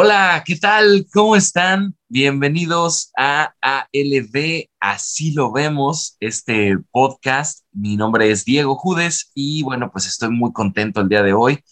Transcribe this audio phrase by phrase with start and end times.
[0.00, 1.08] Hola, ¿qué tal?
[1.12, 1.96] ¿Cómo están?
[2.08, 7.64] Bienvenidos a ALB, así lo vemos, este podcast.
[7.72, 11.64] Mi nombre es Diego Judes y bueno, pues estoy muy contento el día de hoy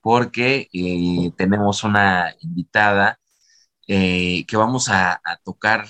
[0.00, 3.18] porque eh, tenemos una invitada
[3.88, 5.88] eh, que vamos a, tocar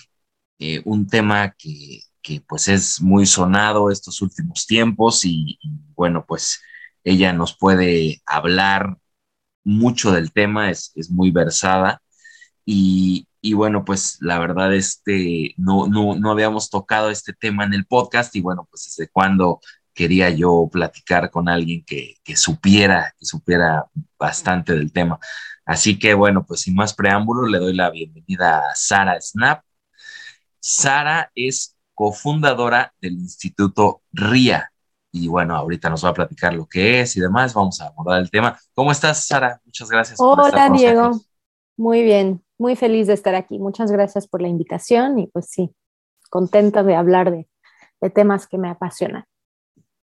[0.59, 2.01] eh, un tema que,
[2.49, 5.59] pues es muy sonado estos últimos tiempos y
[5.95, 6.59] bueno, pues
[7.05, 8.97] ella nos puede hablar
[9.65, 12.03] mucho del tema, es, muy versada.
[12.65, 17.87] Y, bueno, pues la verdad, este, no, no, no habíamos tocado este tema en el
[17.87, 19.61] podcast y bueno, pues desde cuando
[19.95, 23.87] quería yo platicar con alguien que, supiera, que supiera
[24.19, 25.19] bastante del tema.
[25.65, 29.63] Así que bueno, pues sin más preámbulo, le doy la bienvenida a Sara Snap.
[30.61, 34.72] Sara es cofundadora del Instituto RIA,
[35.13, 37.53] y bueno, ahorita nos va a platicar lo que es y demás.
[37.53, 38.59] Vamos a abordar el tema.
[38.73, 39.61] ¿Cómo estás, Sara?
[39.67, 40.19] Muchas gracias.
[40.19, 41.11] Hola, Diego.
[41.77, 43.59] Muy bien, muy feliz de estar aquí.
[43.59, 45.71] Muchas gracias por la invitación y pues sí,
[46.31, 47.47] contenta de hablar de,
[48.15, 49.25] temas que me apasionan.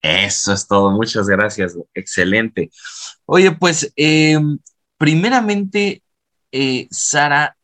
[0.03, 2.70] Eso es todo, muchas gracias, excelente.
[3.25, 4.58] Oye, pues, em,
[4.98, 6.03] primeramente,
[6.53, 7.56] eh, Sara,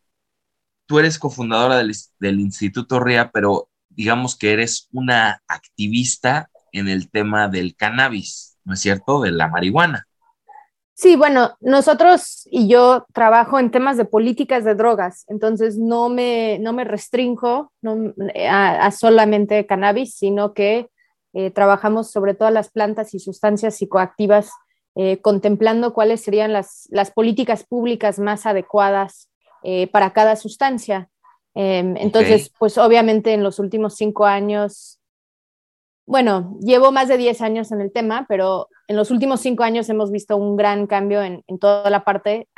[0.86, 7.10] tú eres cofundadora del, del Instituto RIA, pero digamos que eres una activista en el
[7.10, 9.22] tema del cannabis, ¿no es cierto?
[9.22, 10.06] De la marihuana.
[10.96, 16.58] Sí, bueno, nosotros y yo trabajo en temas de políticas de drogas, entonces no me,
[16.60, 17.72] no me restringo
[18.48, 20.88] a, solamente cannabis, sino que
[21.32, 24.52] eh, trabajamos sobre todas las plantas y sustancias psicoactivas,
[24.94, 29.28] eh, contemplando cuáles serían las, las, políticas públicas más adecuadas
[29.64, 31.08] eh, para cada sustancia.
[31.54, 35.00] Em, entonces, pues obviamente en los últimos cinco años
[36.06, 39.88] bueno, llevo más de 10 años en el tema, pero en los últimos cinco años
[39.88, 42.48] hemos visto un gran cambio en, toda la parte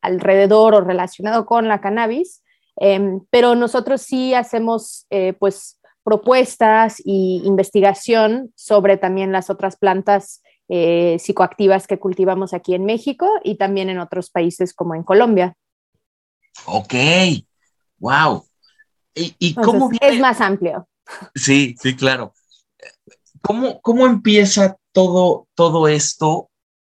[0.00, 2.42] alrededor o relacionado con la cannabis,
[2.76, 10.42] em, pero nosotros sí hacemos eh, pues propuestas y investigación sobre también las otras plantas
[10.68, 15.54] eh, psicoactivas que cultivamos aquí en México y también en otros países como en Colombia.
[16.66, 16.94] Ok,
[17.98, 18.44] wow.
[19.14, 20.88] ¿Y, cómo Es más amplio.
[21.34, 22.32] Sí, sí, claro.
[23.42, 26.50] ¿Cómo, cómo empieza todo, todo esto?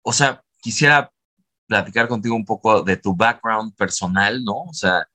[0.02, 1.12] O sea, quisiera
[1.66, 4.64] platicar contigo un poco de tu background personal, ¿no?
[4.64, 5.06] O sea,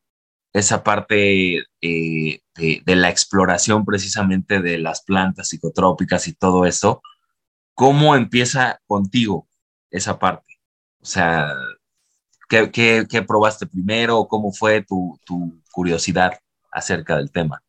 [0.54, 7.02] esa parte eh, de, la exploración precisamente de las plantas psicotrópicas y todo eso.
[7.74, 9.48] ¿Cómo empieza contigo
[9.92, 10.56] esa parte?
[11.00, 11.54] O sea,
[12.50, 14.28] ¿qué, qué, probaste primero?
[14.28, 16.34] ¿Cómo fue tu, tu curiosidad
[16.72, 17.62] acerca del tema?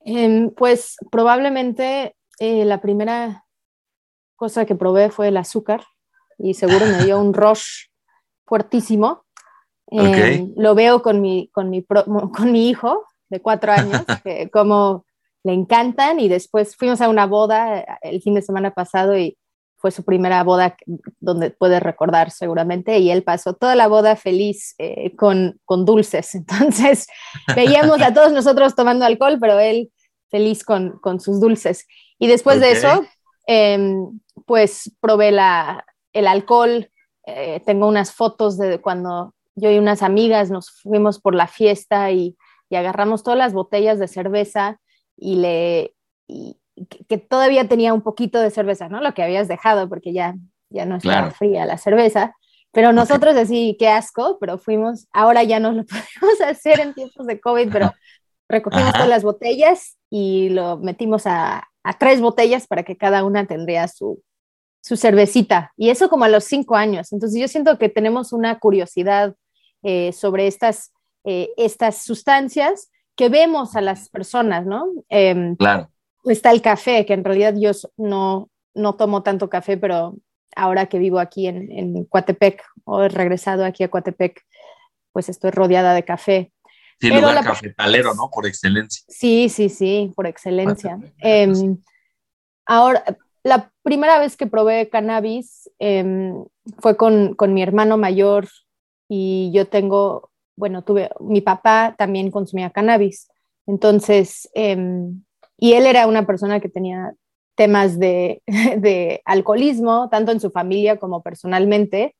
[0.00, 3.44] Em, pues probablemente eh, la primera
[4.36, 5.84] cosa que probé fue el azúcar
[6.38, 7.86] y seguro me dio un rush
[8.46, 9.24] fuertísimo.
[9.88, 11.84] Em, lo veo con mi, con, mi
[12.36, 15.04] con mi hijo de cuatro años, que como
[15.44, 19.36] le encantan y después fuimos a una boda eh, el fin de semana pasado y
[19.76, 20.76] fue su primera boda
[21.20, 26.34] donde puede recordar seguramente y él pasó toda la boda feliz eh, con, con, dulces.
[26.34, 27.06] Entonces
[27.54, 29.90] veíamos a todos nosotros tomando alcohol, pero él
[30.30, 31.86] feliz con, con sus dulces.
[32.24, 33.04] Y después de eso,
[33.46, 36.90] em, pues probé la, el alcohol.
[37.26, 42.10] Eh, tengo unas fotos de cuando yo y unas amigas nos fuimos por la fiesta
[42.12, 42.34] y,
[42.70, 44.80] y agarramos todas las botellas de cerveza
[45.18, 45.94] y le
[46.26, 46.58] y,
[47.08, 49.02] que, todavía tenía un poquito de cerveza, ¿no?
[49.02, 50.34] Lo que habías dejado porque ya
[50.70, 52.34] ya no estaba fría la cerveza.
[52.72, 55.84] Pero nosotros así, qué asco, pero fuimos, ahora ya no lo
[56.20, 57.92] podemos hacer en tiempos de COVID, pero
[58.48, 63.46] recogimos todas las botellas y lo metimos a, a tres botellas para que cada una
[63.46, 64.22] tendría su,
[64.82, 65.72] su cervecita.
[65.76, 67.12] Y eso como a los cinco años.
[67.12, 69.34] Entonces yo siento que tenemos una curiosidad
[69.82, 70.92] eh, sobre estas,
[71.24, 74.86] eh, estas sustancias que vemos a las personas, ¿no?
[75.08, 75.90] Em, claro.
[76.24, 80.16] Está el café, que en realidad yo no, no tomo tanto café, pero
[80.56, 84.40] ahora que vivo aquí en, en Coatepec o he regresado aquí a Coatepec,
[85.12, 86.50] pues estoy rodeada de café.
[87.00, 88.30] Sí, lugar cafetalero, ¿no?
[88.30, 89.04] Por excelencia.
[89.08, 90.98] Sí, sí, sí, por excelencia.
[91.18, 91.78] Em,
[92.66, 93.04] ahora,
[93.42, 96.44] la primera vez que probé cannabis em,
[96.78, 98.48] fue con, con, mi hermano mayor
[99.08, 103.28] y yo tengo, bueno, tuve, mi papá también consumía cannabis.
[103.66, 105.22] Entonces, em,
[105.58, 107.14] y él era una persona que tenía
[107.54, 108.42] temas de,
[108.78, 112.14] de alcoholismo, tanto en su familia como personalmente.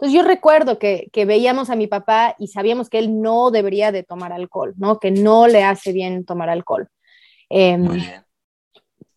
[0.00, 4.02] Entonces yo recuerdo que, veíamos a mi papá y sabíamos que él no debería de
[4.02, 4.98] tomar alcohol, ¿no?
[4.98, 6.88] Que no le hace bien tomar alcohol.
[7.50, 7.86] Em,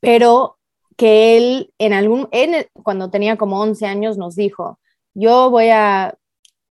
[0.02, 0.58] pero
[0.98, 2.28] que él en algún,
[2.84, 4.78] cuando tenía como 11 años nos dijo,
[5.14, 6.18] yo voy a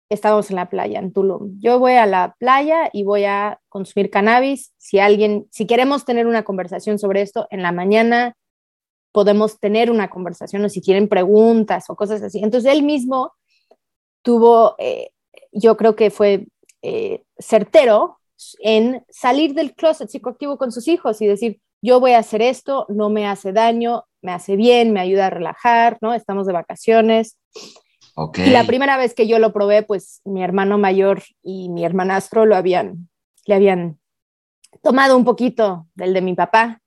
[0.10, 1.58] estábamos en la playa, en Tulum.
[1.60, 4.74] Yo voy a la playa y voy a consumir cannabis.
[4.78, 8.36] Si alguien, si queremos tener una conversación sobre esto, en la mañana
[9.14, 12.40] podemos tener una conversación o si tienen preguntas o cosas así.
[12.44, 13.32] Entonces él mismo
[14.24, 15.12] tuvo, eh,
[15.52, 16.48] yo creo que fue
[16.82, 18.20] eh, certero
[18.60, 22.86] en salir del closet psicoactivo con sus hijos y decir, yo voy a hacer esto,
[22.90, 26.14] no me hace daño, me hace bien, me ayuda a relajar, ¿no?
[26.14, 27.38] Estamos de vacaciones.
[28.36, 32.46] Y la primera vez que yo lo probé, pues mi hermano mayor y mi hermanastro
[32.46, 33.10] lo habían,
[33.46, 34.00] le habían
[34.82, 36.82] tomado un poquito del de mi papá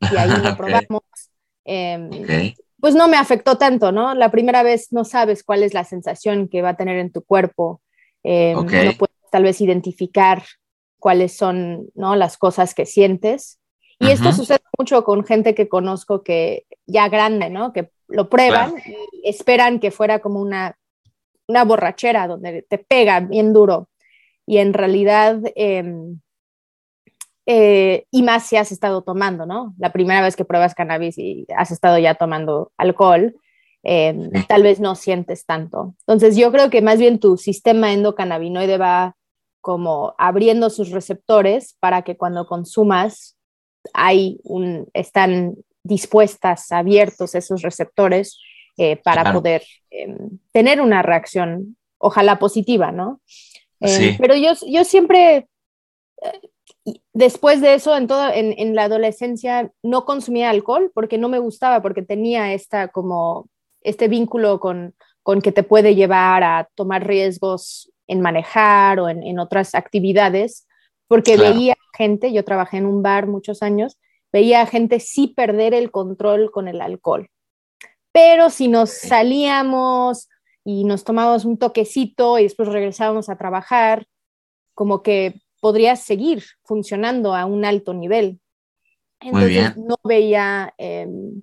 [0.00, 1.02] y ahí lo probamos.
[1.64, 2.10] Em,
[2.82, 4.12] pues no me afectó tanto, ¿no?
[4.12, 7.22] La primera vez no sabes cuál es la sensación que va a tener en tu
[7.22, 7.80] cuerpo.
[8.24, 8.64] Eh, No
[8.98, 10.42] puedes tal vez identificar
[10.98, 12.16] cuáles son, ¿no?
[12.16, 13.60] Las cosas que sientes.
[14.00, 17.72] Y esto sucede mucho con gente que conozco que ya grande, ¿no?
[17.72, 18.74] Que lo prueban
[19.12, 20.76] y esperan que fuera como una,
[21.46, 23.90] una borrachera donde te pega bien duro.
[24.44, 26.18] Y en realidad, em,
[27.46, 29.74] eh, y más si has estado tomando, ¿no?
[29.78, 33.34] La primera vez que pruebas cannabis y has estado ya tomando alcohol,
[33.82, 35.94] em, tal vez no sientes tanto.
[36.00, 39.16] Entonces yo creo que más bien tu sistema endocannabinoide va
[39.60, 43.36] como abriendo sus receptores para que cuando consumas
[43.94, 48.38] hay un, están dispuestas, abiertos esos receptores
[48.76, 53.20] eh, para poder em, tener una reacción, ojalá positiva, ¿no?
[53.80, 55.48] Em, pero yo, yo siempre,
[56.22, 56.40] eh,
[57.12, 61.38] después de eso, en, todo, en, en, la adolescencia, no consumía alcohol porque no me
[61.38, 63.48] gustaba, porque tenía esta como,
[63.82, 69.22] este vínculo con, con que te puede llevar a tomar riesgos en manejar o en,
[69.22, 70.66] en otras actividades,
[71.06, 73.98] porque veía gente, yo trabajé en un bar muchos años,
[74.32, 77.28] veía a gente sí perder el control con el alcohol.
[78.12, 80.28] Pero si nos salíamos
[80.64, 84.06] y nos tomábamos un toquecito y después regresábamos a trabajar,
[84.74, 88.40] como que podrías seguir funcionando a un alto nivel.
[89.20, 91.42] Entonces no veía, em,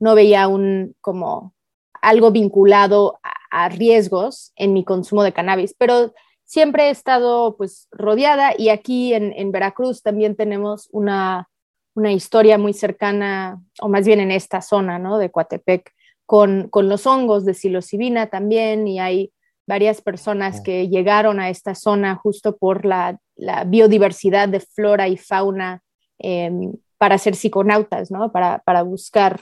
[0.00, 1.54] no veía un como
[2.00, 6.12] algo vinculado a, a, riesgos en mi consumo de cannabis, pero
[6.42, 11.48] siempre he estado pues rodeada y aquí en, en Veracruz también tenemos una,
[11.94, 15.18] una, historia muy cercana, o más bien en esta zona, ¿no?
[15.18, 15.92] De Coatepec,
[16.26, 19.32] con, con los hongos de psilocibina también y hay
[19.68, 25.16] varias personas que llegaron a esta zona justo por la, la biodiversidad de flora y
[25.16, 25.82] fauna
[26.18, 26.50] eh,
[26.98, 28.30] para ser psiconautas, ¿no?
[28.32, 29.40] Para, para buscar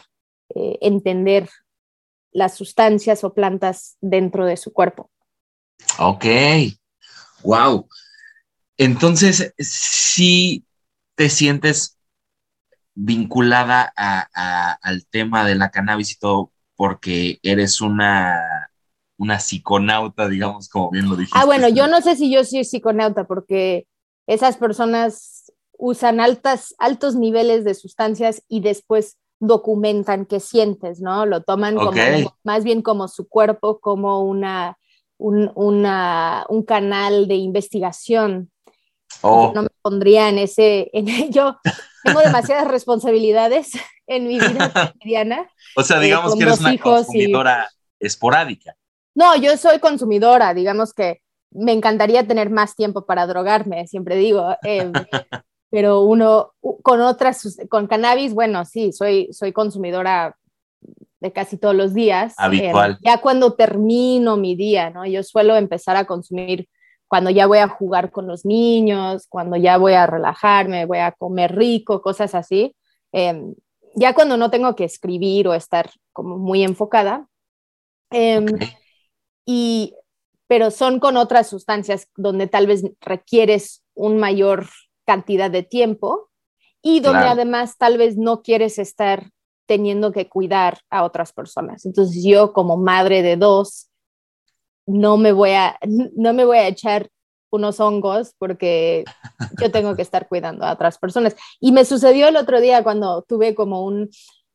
[0.55, 1.49] eh, entender
[2.33, 5.11] las sustancias o plantas dentro de su cuerpo.
[5.99, 6.25] Ok,
[7.43, 7.89] Wow.
[8.77, 10.65] Entonces, sí
[11.15, 11.99] te sientes
[12.95, 18.70] vinculada al tema de la cannabis y todo, porque eres una,
[19.21, 21.39] una psiconauta, digamos, como bien lo dijiste.
[21.39, 23.87] Ah, bueno, yo no sé si yo soy psiconauta, porque
[24.27, 31.27] esas personas usan altas, altos niveles de sustancias y después documentan qué sientes, ¿no?
[31.27, 31.93] Lo toman como,
[32.45, 34.79] más bien como su cuerpo, como una
[35.19, 38.51] un, una, un canal de investigación.
[39.23, 39.53] Oh.
[39.55, 41.59] no me pondría en ese, en, yo
[42.05, 43.73] tengo demasiadas responsabilidades
[44.07, 45.51] en mi vida cotidiana.
[45.77, 47.69] O sea, digamos eh, que eres una consumidora
[47.99, 48.77] esporádica.
[49.15, 51.21] No, yo soy consumidora, digamos que
[51.51, 54.91] me encantaría tener más tiempo para drogarme, siempre digo, eh,
[55.71, 60.37] pero uno con otras, con cannabis, bueno, sí, soy, soy consumidora
[61.21, 62.35] de casi todos los días.
[62.39, 62.99] Habitual.
[63.03, 65.07] ya cuando termino mi día, ¿no?
[65.07, 66.69] Yo suelo empezar a consumir
[67.09, 71.13] cuando ya voy a jugar con los niños, cuando ya voy a relajarme, voy a
[71.13, 72.75] comer rico, cosas así.
[73.13, 73.55] Em,
[73.97, 77.27] ya cuando no tengo que escribir o estar como muy enfocada.
[78.11, 78.47] Em,
[79.45, 79.95] y,
[80.47, 84.67] pero son con otras sustancias donde tal vez requieres un mayor
[85.05, 86.31] cantidad de tiempo
[86.83, 89.31] y donde además tal vez no quieres estar
[89.67, 91.85] teniendo que cuidar a otras personas.
[91.85, 93.89] Entonces yo como madre de dos,
[94.87, 97.09] no me voy a, no me voy a echar
[97.51, 99.05] unos hongos porque
[99.61, 101.37] yo tengo que estar cuidando a otras personas.
[101.61, 104.11] Y me sucedió el otro día cuando tuve como un,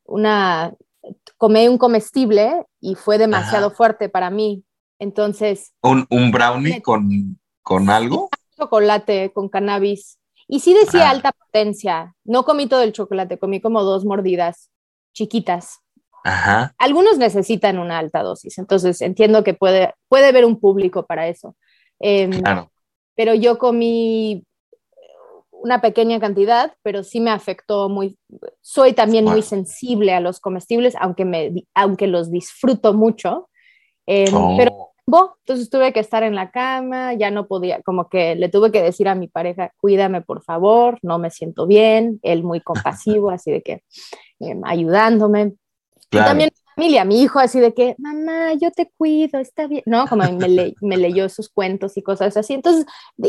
[0.05, 0.73] una,
[1.37, 4.63] comí un comestible y fue demasiado fuerte para mí.
[4.99, 5.73] Entonces...
[5.81, 8.29] ¿Un, un brownie con, con algo?
[8.57, 10.19] Chocolate, con cannabis.
[10.47, 11.11] Y sí decía ah.
[11.11, 12.15] alta potencia.
[12.23, 14.69] No comí todo el chocolate, comí como dos mordidas
[15.13, 15.79] chiquitas.
[16.23, 16.73] Ajá.
[16.77, 21.55] Algunos necesitan una alta dosis, entonces entiendo que puede, puede haber un público para eso.
[21.99, 22.71] Em, claro.
[23.15, 24.43] Pero yo comí
[25.51, 28.17] una pequeña cantidad, pero sí me afectó muy,
[28.61, 33.49] soy también muy sensible a los comestibles, aunque, me, aunque los disfruto mucho,
[34.05, 34.55] em, oh.
[34.57, 38.71] pero entonces tuve que estar en la cama, ya no podía, como que le tuve
[38.71, 43.29] que decir a mi pareja, cuídame por favor, no me siento bien, él muy compasivo,
[43.29, 43.83] así de que
[44.39, 45.53] em, ayudándome.
[46.11, 50.07] Y también familia, mi hijo así de que, mamá, yo te cuido, está bien, ¿no?
[50.07, 52.53] Como me, me leyó sus cuentos y cosas así.
[52.53, 52.85] Entonces,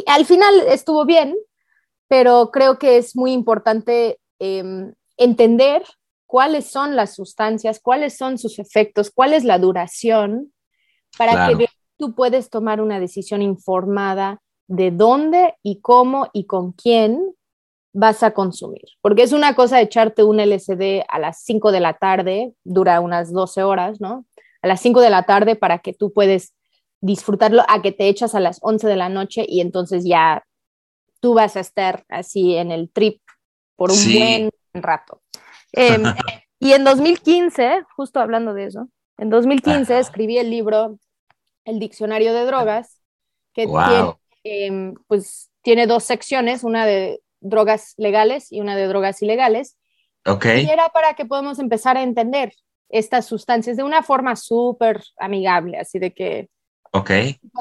[0.06, 1.36] al final estuvo bien,
[2.08, 5.82] pero creo que es muy importante em, entender
[6.26, 10.52] cuáles son las sustancias, cuáles son sus efectos, cuál es la duración,
[11.16, 17.34] para que tú puedes tomar una decisión informada de dónde y cómo y con quién
[17.92, 18.82] vas a consumir.
[19.00, 23.32] Porque es una cosa echarte un LCD a las 5 de la tarde, dura unas
[23.32, 24.26] 12 horas, ¿no?
[24.60, 26.52] A las 5 de la tarde para que tú puedes
[27.00, 30.44] disfrutarlo, a que te echas a las 11 de la noche y entonces ya
[31.20, 33.20] tú vas a estar así en el trip
[33.76, 35.22] por un buen rato.
[35.72, 36.02] Em,
[36.58, 40.98] y en 2015, justo hablando de eso, en 2015 escribí el libro
[41.64, 43.00] El Diccionario de Drogas,
[43.54, 49.22] que tiene, em, pues, tiene dos secciones, una de drogas legales y una de drogas
[49.22, 49.76] ilegales.
[50.24, 50.64] Okay.
[50.64, 52.52] Y era para que podamos empezar a entender
[52.88, 56.48] estas sustancias de una forma súper amigable, así de que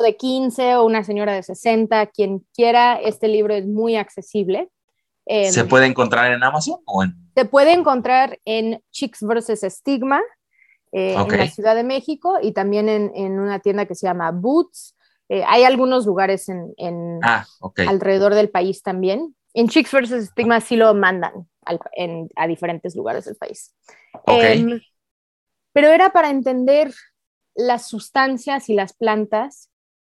[0.03, 4.69] de 15 o una señora de 60, quien quiera, este libro es muy accesible.
[5.27, 7.15] ¿Se em, puede encontrar en Amazon o en...?
[7.35, 9.65] Se puede encontrar en Chicks vs.
[9.73, 10.21] Stigma,
[10.97, 14.31] eh, en la Ciudad de México, y también en, en una tienda que se llama
[14.31, 14.95] Boots.
[15.27, 17.45] Eh, hay algunos lugares en, en ah,
[17.85, 19.35] alrededor del país también.
[19.53, 20.27] En Chicks vs.
[20.27, 21.49] Stigma sí lo mandan
[21.97, 23.75] en, a diferentes lugares del país.
[24.25, 24.79] Em,
[25.73, 26.93] pero era para entender
[27.55, 29.69] las sustancias y las plantas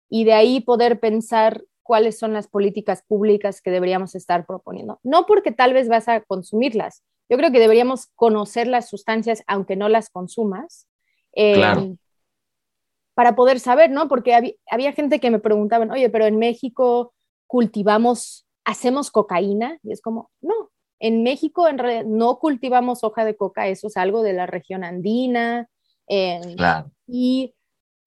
[0.09, 4.99] y de ahí poder pensar cuáles son las políticas públicas que deberíamos estar proponiendo.
[5.03, 9.77] No porque tal vez vas a consumirlas, yo creo que deberíamos conocer las sustancias aunque
[9.77, 10.85] no las consumas.
[11.31, 11.95] Em,
[13.13, 14.09] para poder saber, ¿no?
[14.09, 14.35] Porque
[14.69, 17.13] había, gente que me preguntaban, oye, pero en México
[17.47, 23.37] cultivamos, hacemos cocaína, y es como, no, en México en realidad no cultivamos hoja de
[23.37, 25.69] coca, eso es algo de la región andina.
[26.57, 26.91] claro.
[27.07, 27.55] Y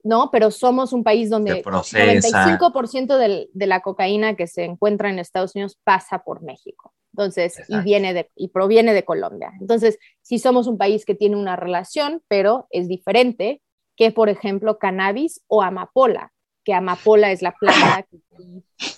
[0.03, 0.31] ¿no?
[0.31, 5.19] Pero somos un país donde el 95% del, de la cocaína que se encuentra en
[5.19, 6.93] Estados Unidos pasa por México.
[7.15, 9.53] Entonces, y viene de, y proviene de Colombia.
[9.61, 13.63] Entonces, sí somos un país que tiene una relación, pero es diferente
[13.95, 16.33] que, por ejemplo, cannabis o amapola,
[16.65, 18.17] que amapola es la planta que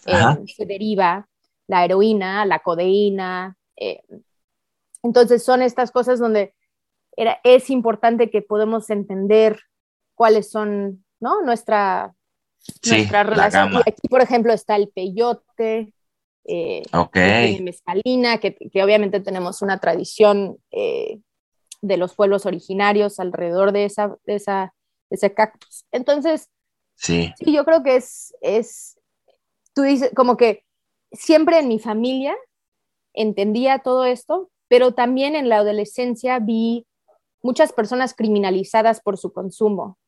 [0.07, 1.29] eh, se deriva
[1.67, 3.59] la heroína, la codeína.
[3.77, 4.01] Eh,
[5.03, 6.55] entonces, son estas cosas donde
[7.19, 9.61] era, es importante que podamos entender
[10.15, 11.43] cuáles son, ¿no?
[11.43, 12.15] Nuestra,
[12.89, 13.75] nuestra relación.
[13.75, 15.93] Y aquí, por ejemplo, está el peyote,
[16.49, 16.83] eh,
[17.63, 21.19] mezcalina, que, que, obviamente tenemos una tradición eh,
[21.83, 24.75] de los pueblos originarios alrededor de, esa, de, esa,
[25.11, 25.85] ese cactus.
[25.93, 26.49] Entonces,
[26.95, 27.33] sí.
[27.39, 28.99] sí, yo creo que es, es,
[29.75, 30.65] tú dices, como que
[31.13, 32.37] siempre en mi familia
[33.13, 36.87] entendía todo esto, pero también en la adolescencia vi
[37.43, 39.99] muchas personas criminalizadas por su consumo.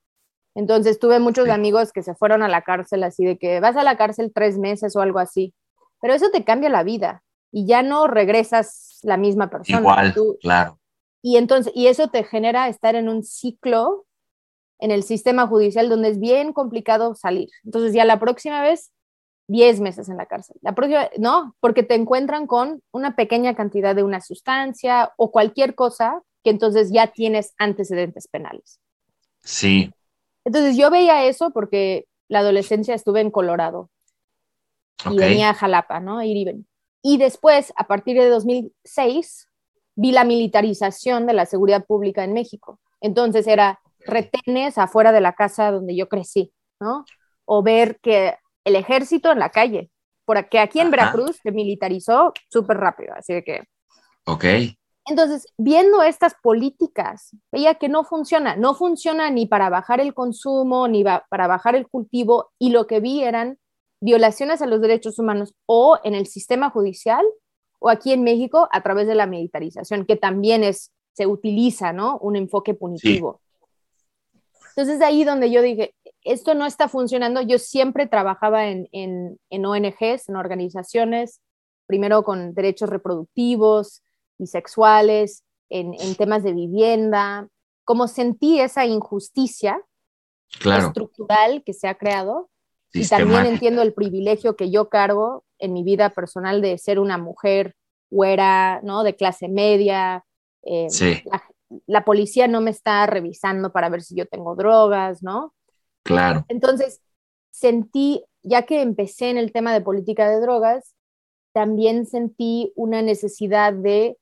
[0.54, 3.84] Entonces tuve muchos amigos que se fueron a la cárcel así de que vas a
[3.84, 5.54] la cárcel tres meses o algo así,
[6.00, 9.80] pero eso te cambia la vida y ya no regresas la misma persona.
[9.80, 10.78] Igual, claro.
[11.22, 14.06] Y entonces, y eso te genera estar en un ciclo
[14.78, 17.48] en el sistema judicial donde es bien complicado salir.
[17.64, 18.92] Entonces ya la próxima vez,
[19.48, 20.56] 10 meses en la cárcel.
[20.60, 25.74] La próxima, no, porque te encuentran con una pequeña cantidad de una sustancia o cualquier
[25.74, 28.78] cosa que entonces ya tienes antecedentes penales.
[29.40, 29.90] Sí,
[30.48, 33.90] entonces yo veía eso porque la adolescencia estuve en Colorado
[35.10, 36.22] y venía a Jalapa, ¿no?
[36.22, 36.64] Ir
[37.02, 39.48] y, después, a partir de 2006,
[39.94, 42.80] vi la militarización de la seguridad pública en México.
[43.00, 47.04] Entonces era retenes afuera de la casa donde yo crecí, ¿no?
[47.44, 49.90] O ver que el ejército en la calle,
[50.24, 53.64] porque aquí en Veracruz se militarizó súper rápido, así que...
[54.26, 54.44] Ok.
[55.06, 60.86] Entonces, viendo estas políticas, veía que no funciona, no funciona ni para bajar el consumo,
[60.86, 63.58] ni para bajar el cultivo, y lo que vi eran
[64.00, 67.24] violaciones a los derechos humanos o en el sistema judicial
[67.78, 72.18] o aquí en México a través de la militarización, que también es, se utiliza, ¿no?
[72.18, 73.40] Un enfoque punitivo.
[74.70, 77.40] Entonces, de ahí donde yo dije, esto no está funcionando.
[77.40, 81.40] Yo siempre trabajaba en, en, en ONGs, en organizaciones,
[81.86, 84.02] primero con derechos reproductivos,
[84.38, 87.48] bisexuales, en, en temas de vivienda,
[87.84, 89.80] como sentí esa injusticia
[90.64, 92.48] estructural que se ha creado
[92.92, 97.18] y también entiendo el privilegio que yo cargo en mi vida personal de ser una
[97.18, 97.74] mujer
[98.10, 99.02] güera, ¿no?
[99.02, 100.24] De clase media.
[100.62, 100.88] Eh,
[101.86, 105.54] la, policía no me está revisando para ver si yo tengo drogas, ¿no?
[106.02, 106.44] Claro.
[106.48, 107.02] Entonces,
[107.50, 110.94] sentí, ya que empecé en el tema de política de drogas,
[111.52, 114.16] también sentí una necesidad de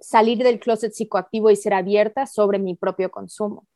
[0.00, 3.66] salir del closet psicoactivo y ser abierta sobre mi propio consumo,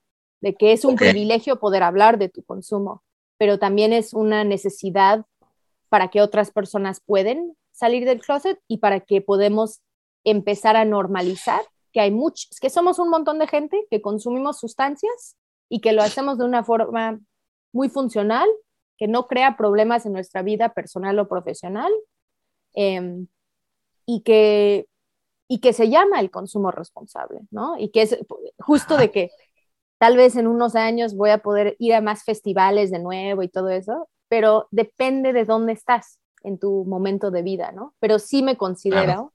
[0.40, 3.02] de que es un privilegio poder hablar de tu consumo,
[3.38, 5.24] pero también es una necesidad
[5.88, 9.80] para que otras personas pueden salir del closet y para que podemos
[10.24, 11.60] empezar a normalizar
[11.92, 15.36] que hay muchos, que somos un montón de gente que consumimos sustancias
[15.68, 17.20] y que lo hacemos de una forma
[17.72, 18.48] muy funcional,
[18.98, 21.92] que no crea problemas en nuestra vida personal o profesional
[22.74, 23.28] em,
[24.06, 24.88] y, que,
[25.48, 27.78] y que se llama el consumo responsable, ¿no?
[27.78, 28.18] Y que es
[28.58, 29.30] justo de que
[29.98, 33.48] tal vez en unos años voy a poder ir a más festivales de nuevo y
[33.48, 37.94] todo eso, pero depende de dónde estás en tu momento de vida, ¿no?
[38.00, 39.32] Pero sí me considero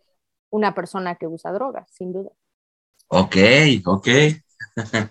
[0.52, 2.32] una persona que usa drogas, sin duda.
[3.08, 3.36] Ok,
[3.86, 4.08] ok.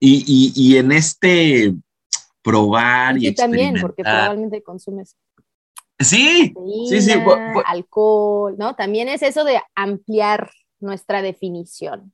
[0.00, 1.74] y, y, en este
[2.42, 5.16] probar y, y también, porque probablemente consumes.
[5.98, 6.54] Sí,
[6.88, 7.12] sí, sí.
[7.66, 8.76] Alcohol, ¿no?
[8.76, 12.12] También es eso de ampliar nuestra definición.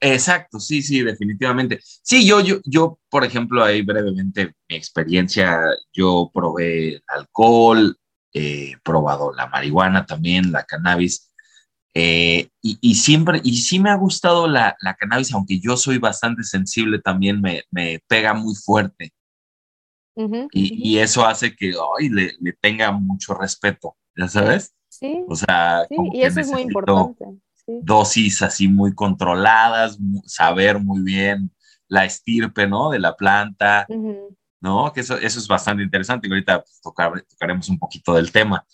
[0.00, 1.80] Exacto, sí, sí, definitivamente.
[1.82, 5.60] Sí, yo, yo, yo, por ejemplo, ahí brevemente mi experiencia,
[5.92, 7.96] yo probé alcohol,
[8.32, 11.28] he probado la marihuana también, la cannabis,
[11.94, 16.44] eh, y, siempre, y sí me ha gustado la, la, cannabis, aunque yo soy bastante
[16.44, 19.12] sensible también, me, me pega muy fuerte.
[20.14, 24.74] y, y, eso hace que hoy le, le, tenga mucho respeto, ¿ya sabes?
[24.88, 25.24] Sí.
[25.28, 27.24] O sea, sí, y eso es muy importante.
[27.82, 31.52] Dosis así muy controladas, saber muy bien
[31.86, 32.90] la estirpe, ¿no?
[32.90, 33.86] De la planta,
[34.60, 34.92] ¿no?
[34.92, 38.64] Que eso, eso es bastante interesante y ahorita pues, tocar, tocaremos un poquito del tema.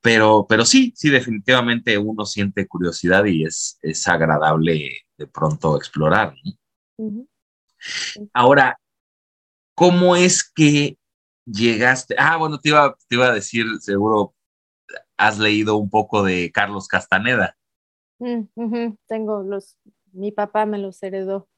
[0.00, 6.34] Pero, pero sí, sí, definitivamente uno siente curiosidad y es, es agradable de pronto explorar.
[8.32, 8.78] Ahora,
[9.74, 10.98] ¿cómo es que
[11.44, 12.16] llegaste?
[12.18, 14.34] Ah, bueno, te iba, te iba a decir, seguro
[15.16, 17.56] has leído un poco de Carlos Castaneda.
[18.22, 19.76] Mm, tengo los,
[20.12, 21.48] mi papá me los heredó.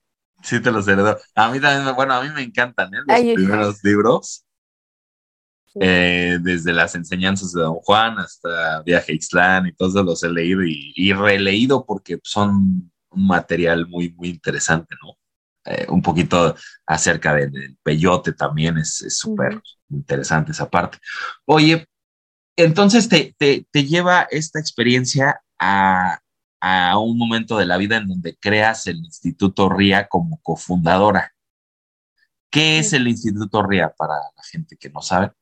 [0.43, 1.17] Sí, te los heredó.
[1.35, 2.99] A mí también, bueno, a mí me encantan ¿eh?
[3.07, 4.45] los primeros libros.
[5.81, 10.29] Eh, desde las enseñanzas de Don Juan hasta Viaje a Ixtlán y todos los he
[10.29, 15.19] leído y, releído porque son un material muy, muy interesante, ¿no?
[15.65, 16.55] Eh, un poquito
[16.87, 20.99] acerca del, peyote también es súper interesante esa parte.
[21.45, 21.89] Oye,
[22.57, 26.21] entonces te, te, te lleva esta experiencia a,
[26.67, 31.35] a, un momento de la vida en donde creas el Instituto RIA como cofundadora.
[32.51, 35.33] ¿Qué es el Instituto RIA para la gente que no sabe?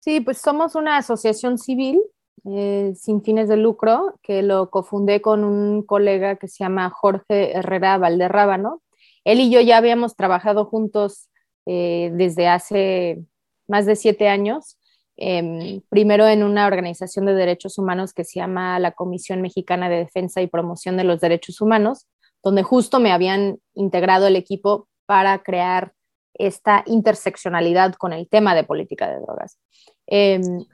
[0.00, 2.00] Sí, pues somos una asociación civil
[2.46, 7.52] eh, sin fines de lucro que lo cofundé con un colega que se llama Jorge
[7.52, 8.82] Herrera Valderrábano.
[9.24, 11.28] Él y yo ya habíamos trabajado juntos
[11.66, 13.22] eh, desde hace
[13.68, 14.78] más de siete años,
[15.16, 19.98] em, primero en una organización de derechos humanos que se llama la Comisión Mexicana de
[19.98, 22.08] Defensa y Promoción de los Derechos Humanos,
[22.42, 25.92] donde justo me habían integrado el equipo para crear
[26.34, 29.58] esta interseccionalidad con el tema de política de drogas.
[30.06, 30.64] Em,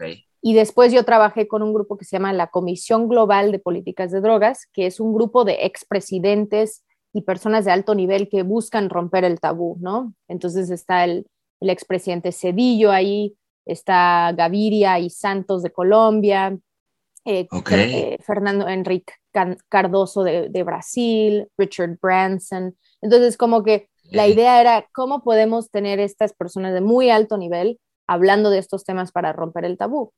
[0.41, 4.13] y después yo trabajé con un grupo que se llama la Comisión Global de Políticas
[4.13, 8.89] de Drogas, que es un grupo de expresidentes y personas de alto nivel que buscan
[8.89, 10.15] romper el tabú, ¿no?
[10.29, 11.27] Entonces está el,
[11.61, 13.37] el expresidente Cedillo ahí,
[13.69, 16.59] está Gaviria y Santos de Colombia,
[17.25, 19.13] eh, eh, Fernando Enrique
[19.69, 22.77] Cardoso de, de, Brasil, Richard Branson.
[23.01, 27.79] Entonces, como que la idea era cómo podemos tener estas personas de muy alto nivel
[28.07, 30.13] hablando de estos temas para romper el tabú.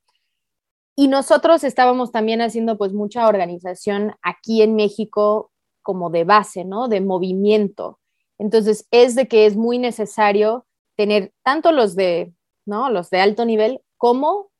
[0.95, 6.87] Y nosotros estábamos también haciendo pues mucha organización aquí en México como de base, ¿no?
[6.87, 7.99] De movimiento.
[8.37, 12.33] Entonces es de que es muy necesario tener tanto los de,
[12.65, 12.89] ¿no?
[12.89, 14.51] Los de alto nivel como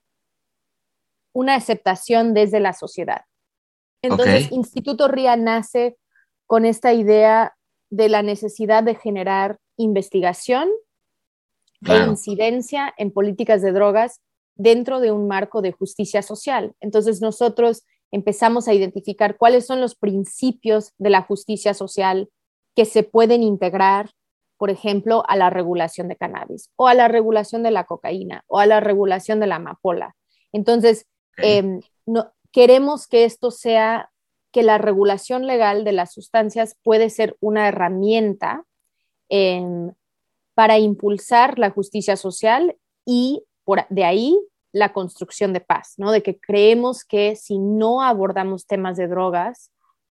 [1.34, 3.26] una aceptación desde la sociedad.
[4.02, 5.98] Entonces, Instituto RIA nace
[6.48, 7.56] con esta idea
[7.90, 10.70] de la necesidad de generar investigación
[11.88, 14.22] e incidencia en políticas de drogas
[14.56, 16.74] dentro de un marco de justicia social.
[16.80, 22.30] Entonces nosotros empezamos a identificar cuáles son los principios de la justicia social
[22.76, 24.12] que se pueden integrar,
[24.62, 28.60] por ejemplo, a la regulación de cannabis o a la regulación de la cocaína o
[28.60, 30.15] a la regulación de la amapola.
[30.52, 34.12] Entonces, em, no, queremos que esto sea,
[34.52, 38.63] que la regulación legal de las sustancias puede ser una herramienta
[39.30, 39.93] em,
[40.54, 44.38] para impulsar la justicia social y por de ahí
[44.74, 46.12] la construcción de paz, ¿no?
[46.12, 49.71] De que creemos que si no abordamos temas de drogas,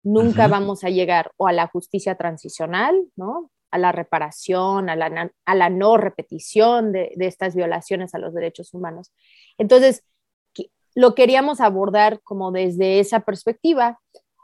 [0.02, 3.48] nunca vamos a llegar o a la justicia transicional, ¿no?
[3.72, 8.32] A la reparación, a la, a la no repetición de, de, estas violaciones a los
[8.34, 9.10] derechos humanos.
[9.58, 10.04] Entonces,
[10.94, 13.98] lo queríamos abordar como desde esa perspectiva.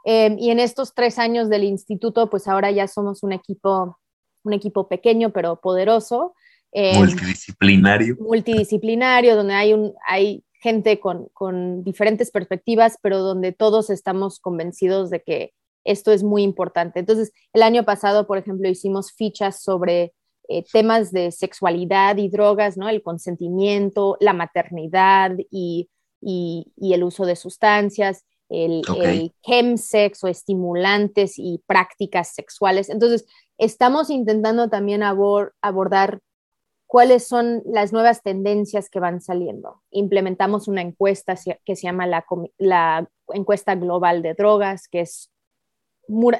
[0.05, 3.99] Eh, y en estos tres años del instituto, pues ahora ya somos un equipo,
[4.43, 6.33] un equipo pequeño pero poderoso.
[6.71, 8.17] Eh, multidisciplinario.
[8.19, 15.09] Multidisciplinario, donde hay, un, hay gente con, con diferentes perspectivas, pero donde todos estamos convencidos
[15.09, 16.99] de que esto es muy importante.
[16.99, 20.13] Entonces, el año pasado, por ejemplo, hicimos fichas sobre
[20.47, 22.89] eh, temas de sexualidad y drogas, ¿no?
[22.89, 25.89] El consentimiento, la maternidad y,
[26.21, 32.89] y, el uso de sustancias, el, el chemsex o estimulantes y prácticas sexuales.
[32.89, 33.25] Entonces,
[33.59, 36.19] estamos intentando también abordar
[36.87, 39.83] cuáles son las nuevas tendencias que van saliendo.
[39.91, 42.25] Implementamos una encuesta que se llama la,
[42.57, 45.29] la encuesta global de drogas, que es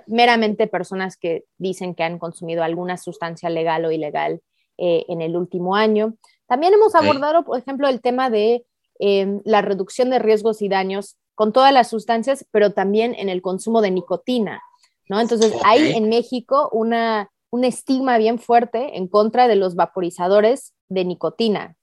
[0.08, 4.42] meramente personas que dicen que han consumido alguna sustancia legal o ilegal
[4.78, 6.16] eh, en el último año.
[6.48, 8.66] También hemos abordado, por ejemplo, el tema de
[9.00, 13.42] eh, la reducción de riesgos y daños con todas las sustancias, pero también en el
[13.42, 14.62] consumo de nicotina,
[15.08, 15.22] ¿no?
[15.22, 21.06] Entonces, hay en México una, un estigma bien fuerte en contra de los vaporizadores de
[21.06, 21.76] nicotina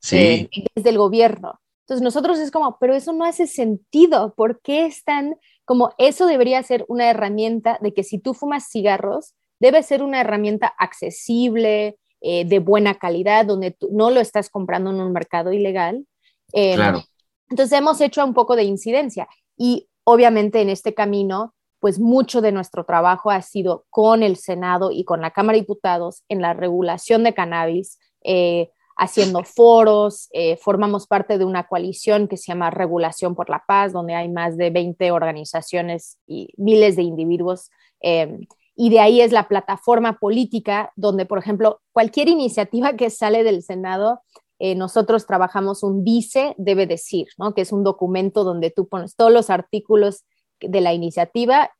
[0.00, 0.16] sí.
[0.16, 1.60] eh, desde el gobierno.
[1.80, 5.36] Entonces, nosotros es como, pero eso no hace sentido, ¿por qué están
[5.70, 10.20] como eso debería ser una herramienta de que si tú fumas cigarros, debe ser una
[10.20, 15.52] herramienta accesible, eh, de buena calidad, donde tú no lo estás comprando en un mercado
[15.52, 16.08] ilegal.
[16.52, 17.04] Eh, claro.
[17.50, 22.50] Entonces hemos hecho un poco de incidencia y obviamente en este camino, pues mucho de
[22.50, 26.52] nuestro trabajo ha sido con el Senado y con la Cámara de Diputados en la
[26.52, 32.70] regulación de cannabis, eh, haciendo foros, eh, formamos parte de una coalición que se llama
[32.70, 37.70] Regulación por la Paz, donde hay más de 20 organizaciones y miles de individuos.
[38.02, 38.38] Eh,
[38.76, 43.62] y de ahí es la plataforma política donde, por ejemplo, cualquier iniciativa que sale del
[43.62, 44.20] Senado,
[44.58, 47.54] eh, nosotros trabajamos un dice, debe decir, ¿no?
[47.54, 50.24] que es un documento donde tú pones todos los artículos
[50.60, 51.70] de la iniciativa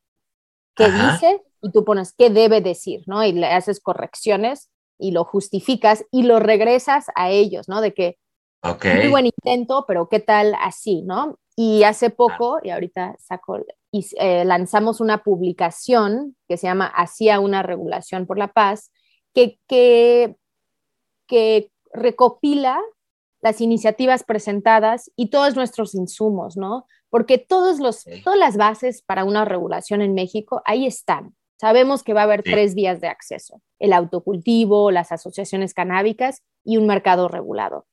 [0.74, 3.22] que dice y tú pones qué debe decir, ¿no?
[3.22, 4.69] Y le haces correcciones
[5.00, 7.80] y lo justificas y lo regresas a ellos, ¿no?
[7.80, 8.18] De que
[8.62, 8.96] okay.
[8.96, 11.38] muy buen intento, pero qué tal así, ¿no?
[11.56, 13.58] Y hace poco, y ahorita saco,
[13.92, 18.92] y, eh, lanzamos una publicación que se llama Hacía una regulación por la paz,
[19.34, 20.36] que, que,
[21.26, 22.80] que recopila
[23.42, 26.86] las iniciativas presentadas y todos nuestros insumos, ¿no?
[27.08, 31.34] Porque todos los, todas las bases para una regulación en México ahí están.
[31.60, 36.78] Sabemos que va a haber tres vías de acceso, el autocultivo, las asociaciones canábicas y
[36.78, 37.86] un mercado regulado.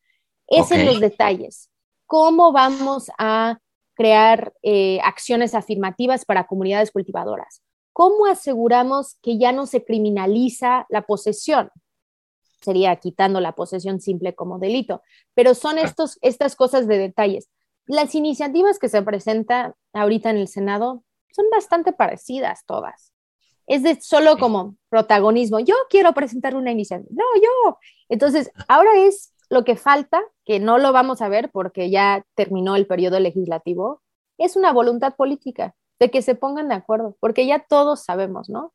[0.47, 1.69] Es en los detalles.
[2.05, 3.59] ¿Cómo vamos a
[3.93, 7.61] crear eh, acciones afirmativas para comunidades cultivadoras?
[7.91, 11.69] ¿Cómo aseguramos que ya no se criminaliza la posesión?
[12.61, 15.01] Sería quitando la posesión simple como delito,
[15.33, 17.49] pero son estos, estas cosas de detalles.
[17.85, 21.03] Las iniciativas que se presentan ahorita en el Senado
[21.33, 23.11] son bastante parecidas todas
[23.67, 25.59] es de solo como protagonismo.
[25.59, 27.09] Yo quiero presentar una iniciativa.
[27.11, 27.77] No, yo.
[28.09, 32.75] Entonces, ahora es lo que falta, que no lo vamos a ver porque ya terminó
[32.75, 34.01] el periodo legislativo,
[34.37, 38.73] es una voluntad política de que se pongan de acuerdo, porque ya todos sabemos, ¿no?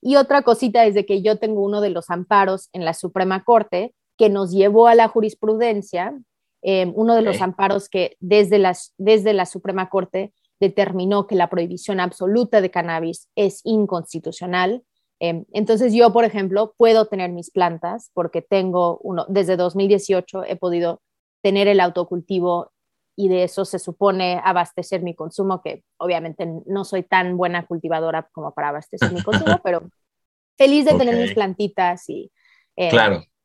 [0.00, 3.44] Y otra cosita es de que yo tengo uno de los amparos en la Suprema
[3.44, 6.18] Corte que nos llevó a la jurisprudencia,
[6.62, 11.50] eh, uno de los amparos que desde, las, desde la Suprema Corte determinó que la
[11.50, 14.84] prohibición absoluta de cannabis es inconstitucional.
[15.18, 20.54] Em, entonces yo, por ejemplo, puedo tener mis plantas porque tengo uno, desde 2018 he
[20.54, 21.02] podido
[21.42, 22.70] tener el autocultivo
[23.16, 28.28] y de eso se supone abastecer mi consumo, que obviamente no soy tan buena cultivadora
[28.30, 29.82] como para abastecer mi consumo, pero
[30.56, 32.30] feliz de tener mis plantitas y
[32.76, 32.88] eh,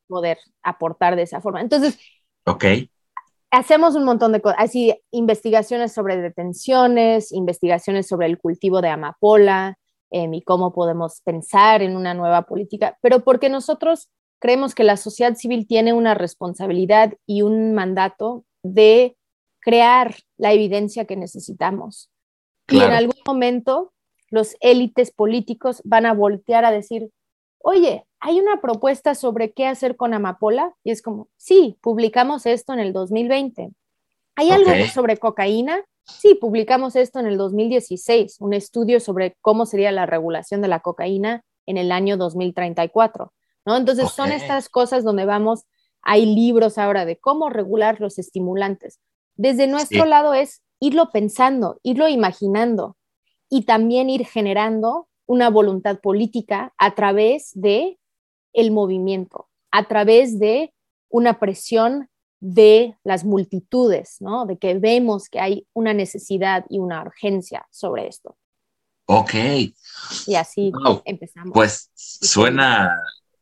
[0.06, 1.62] poder aportar de esa forma.
[1.62, 1.98] Entonces,
[2.46, 2.88] okay
[3.50, 9.78] hacemos un montón de cosas, así investigaciones sobre detenciones, investigaciones sobre el cultivo de amapola
[10.10, 14.08] em, y cómo podemos pensar en una nueva política, pero porque nosotros
[14.38, 19.16] creemos que la sociedad civil tiene una responsabilidad y un mandato de
[19.60, 22.10] crear la evidencia que necesitamos.
[22.70, 23.92] Y en algún momento
[24.30, 27.10] los élites políticos van a voltear a decir,
[27.58, 32.72] oye, hay una propuesta sobre qué hacer con amapola y es como, sí, publicamos esto
[32.72, 33.70] en el 2020.
[34.36, 35.84] ¿Hay algo sobre cocaína?
[36.04, 40.80] Sí, publicamos esto en el 2016, un estudio sobre cómo sería la regulación de la
[40.80, 43.32] cocaína en el año 2034,
[43.66, 43.76] ¿no?
[43.76, 45.64] Entonces son estas cosas donde vamos,
[46.00, 49.00] hay libros ahora de cómo regular los estimulantes.
[49.36, 52.96] Desde nuestro lado es irlo pensando, irlo imaginando
[53.50, 57.98] y también ir generando una voluntad política a través de
[58.52, 60.72] el movimiento a través de
[61.08, 62.08] una presión
[62.40, 64.46] de las multitudes, ¿no?
[64.46, 68.36] De que vemos que hay una necesidad y una urgencia sobre esto.
[69.06, 69.34] Ok.
[70.26, 70.70] Y así
[71.04, 71.52] empezamos.
[71.52, 72.94] Pues suena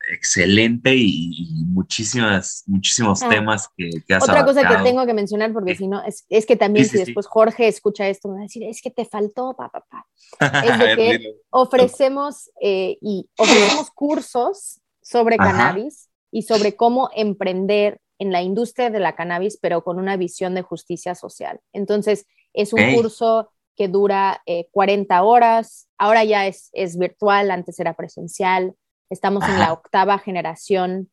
[0.09, 3.29] excelente y, muchísimas, muchísimos ah.
[3.29, 6.47] temas que, que has Otra cosa que tengo que mencionar, porque si no, es, es,
[6.47, 9.55] que también si después Jorge escucha esto, me va a decir, es que te faltó,
[9.57, 10.07] papá.
[10.65, 18.33] Es de que ofrecemos eh, y ofrecemos cursos sobre cannabis y sobre cómo emprender en
[18.33, 21.61] la industria de la cannabis, pero con una visión de justicia social.
[21.73, 24.43] Entonces, es un curso que dura
[24.73, 28.75] 40 eh, horas, ahora ya es, es virtual, antes era presencial,
[29.09, 31.11] estamos en la octava generación.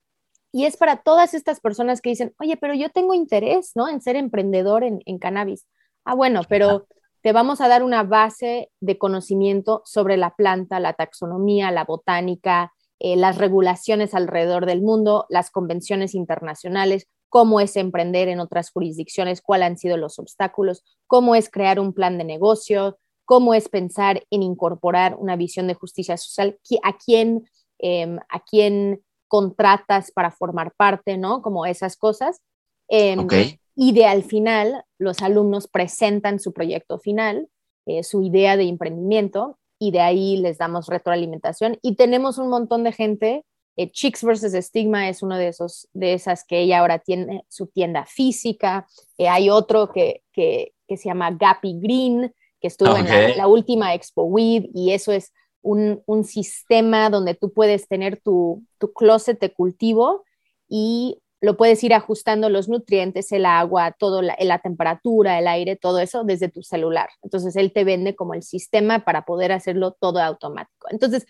[0.51, 3.87] Y es para todas estas personas que dicen, oye, pero yo tengo interés, ¿no?
[3.89, 5.67] En ser emprendedor en, cannabis.
[6.03, 6.87] Ah, bueno, pero
[7.21, 12.73] te vamos a dar una base de conocimiento sobre la planta, la taxonomía, la botánica,
[13.05, 19.41] eh, las regulaciones alrededor del mundo, las convenciones internacionales, cómo es emprender en otras jurisdicciones,
[19.41, 24.23] cuáles han sido los obstáculos, cómo es crear un plan de negocio, cómo es pensar
[24.31, 27.45] en incorporar una visión de justicia social, a quién,
[27.77, 31.41] em, a quién contratas para formar parte, ¿no?
[31.41, 32.41] Como esas cosas.
[32.87, 33.27] Em,
[33.75, 37.49] y de al final, los alumnos presentan su proyecto final,
[37.85, 41.77] eh, su idea de emprendimiento, y de ahí les damos retroalimentación.
[41.81, 43.45] Y tenemos un montón de gente.
[43.75, 44.53] Eh, Chicks vs.
[44.65, 48.87] Stigma es uno de esos, de esas que ella ahora tiene su tienda física.
[49.17, 53.47] Eh, hay otro que, que, que, se llama Gappy Green, que estuvo en la, la,
[53.47, 58.93] última Expo Weed, y eso es un, un, sistema donde tú puedes tener tu, tu
[58.93, 60.23] closet de cultivo
[60.69, 65.75] y lo puedes ir ajustando los nutrientes, el agua, todo la, la, temperatura, el aire,
[65.75, 67.09] todo eso desde tu celular.
[67.21, 70.87] Entonces él te vende como el sistema para poder hacerlo todo automático.
[70.89, 71.25] Entonces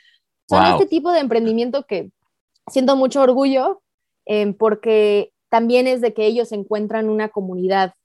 [0.48, 2.12] son este tipo de emprendimiento que
[2.68, 3.82] siento mucho orgullo
[4.28, 7.96] eh, porque también es de que ellos encuentran una comunidad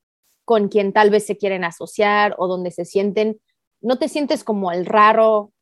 [0.47, 3.39] con quien tal vez se quieren asociar o donde se sienten,
[3.83, 5.53] no te sientes como el raro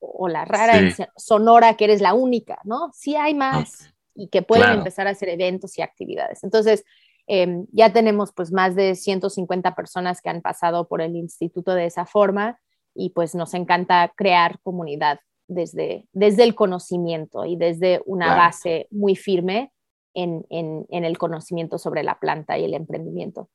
[0.00, 0.74] o la rara
[1.16, 2.90] Sonora que eres la única, ¿no?
[2.92, 6.42] Sí hay más y que pueden empezar a hacer eventos y actividades.
[6.42, 6.84] Entonces,
[7.28, 11.86] em, ya tenemos pues más de 150 personas que han pasado por el instituto de
[11.86, 12.58] esa forma
[12.94, 19.14] y pues nos encanta crear comunidad desde, desde el conocimiento y desde una base muy
[19.14, 19.72] firme
[20.14, 23.48] en, en, en, el conocimiento sobre la planta y el emprendimiento.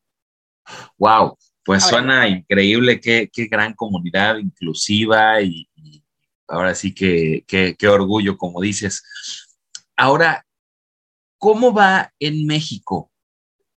[0.97, 6.01] Wow, pues suena increíble, qué, qué, gran comunidad inclusiva y, y
[6.47, 9.03] ahora sí que qué orgullo, como dices.
[9.97, 10.45] Ahora,
[11.43, 13.11] ¿Cómo va en México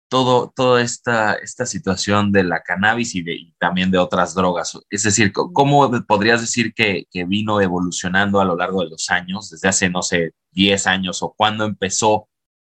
[0.08, 4.78] todo, toda esta, esta situación de la cannabis y, de, también de otras drogas?
[4.88, 9.66] Es decir, ¿cómo podrías decir que, vino evolucionando a lo largo de los años, desde
[9.66, 12.28] hace, no sé, 10 años o cuándo empezó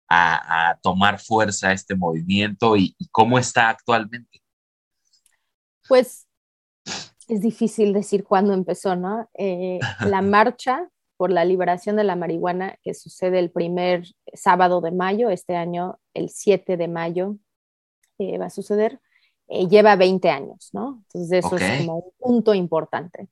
[0.10, 4.42] a, tomar fuerza este movimiento y, cómo está actualmente?
[5.88, 6.28] Pues
[7.30, 9.30] es difícil decir cuándo empezó, ¿no?
[9.36, 10.90] Eh, la marcha
[11.22, 16.00] por la liberación de la marihuana que sucede el primer sábado de mayo, este año
[16.16, 17.36] el 7 de mayo
[18.18, 19.00] eh, va a suceder,
[19.48, 21.04] eh, lleva 20 años, ¿no?
[21.14, 23.28] Entonces eso es como un punto importante.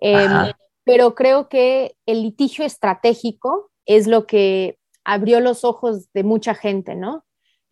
[0.00, 0.50] Em,
[0.82, 6.96] pero creo que el litigio estratégico es lo que abrió los ojos de mucha gente,
[6.96, 7.24] ¿no?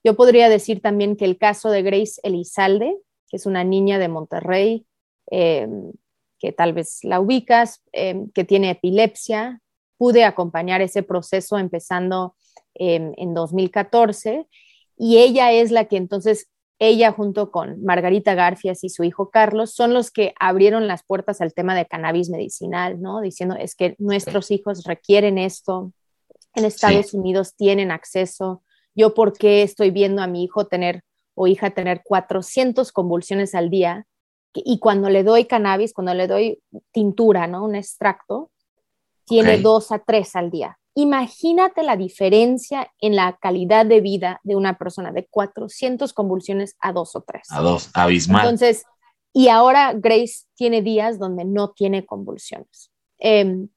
[0.05, 2.97] Yo podría decir también que el caso de Grace Elizalde,
[3.29, 4.87] que es una niña de Monterrey,
[5.33, 5.67] eh,
[6.41, 9.61] que tal vez la ubicas, em, que tiene epilepsia.
[9.99, 12.35] Pude acompañar ese proceso empezando
[12.75, 14.47] em, en 2014
[14.97, 16.49] y ella es la que entonces,
[16.79, 21.41] ella junto con Margarita Garfias y su hijo Carlos, son los que abrieron las puertas
[21.41, 23.21] al tema de cannabis medicinal, ¿no?
[23.21, 25.93] Diciendo, es que nuestros hijos requieren esto,
[26.55, 28.63] en Estados Unidos tienen acceso,
[28.95, 31.03] yo por qué estoy viendo a mi hijo tener
[31.35, 34.07] o hija tener 400 convulsiones al día
[34.53, 36.61] y cuando le doy cannabis, cuando le doy
[36.93, 37.65] tintura, ¿no?
[37.65, 38.51] Un extracto,
[39.25, 40.79] tiene dos a tres al día.
[40.95, 46.93] Imagínate la diferencia en la calidad de vida de una persona de 400 convulsiones a
[46.93, 47.47] dos o tres.
[47.51, 48.43] A dos, abismal.
[48.43, 48.85] Entonces,
[49.33, 52.91] y ahora Grace tiene días donde no tiene convulsiones.
[53.19, 53.69] Em,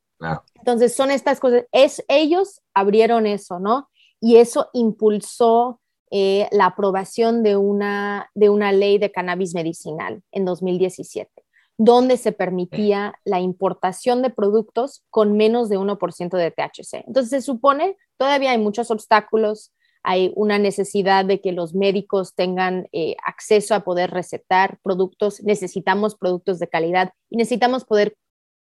[0.55, 3.89] entonces, son estas cosas, es, ellos abrieron eso, ¿no?
[4.19, 5.81] Y eso impulsó
[6.15, 11.31] eh, la aprobación de una, de una ley de cannabis medicinal en 2017,
[11.79, 17.03] donde se permitía la importación de productos con menos de 1% de THC.
[17.07, 19.73] Entonces se supone, todavía hay muchos obstáculos,
[20.03, 26.13] hay una necesidad de que los médicos tengan eh, acceso a poder recetar productos, necesitamos
[26.13, 28.15] productos de calidad y necesitamos poder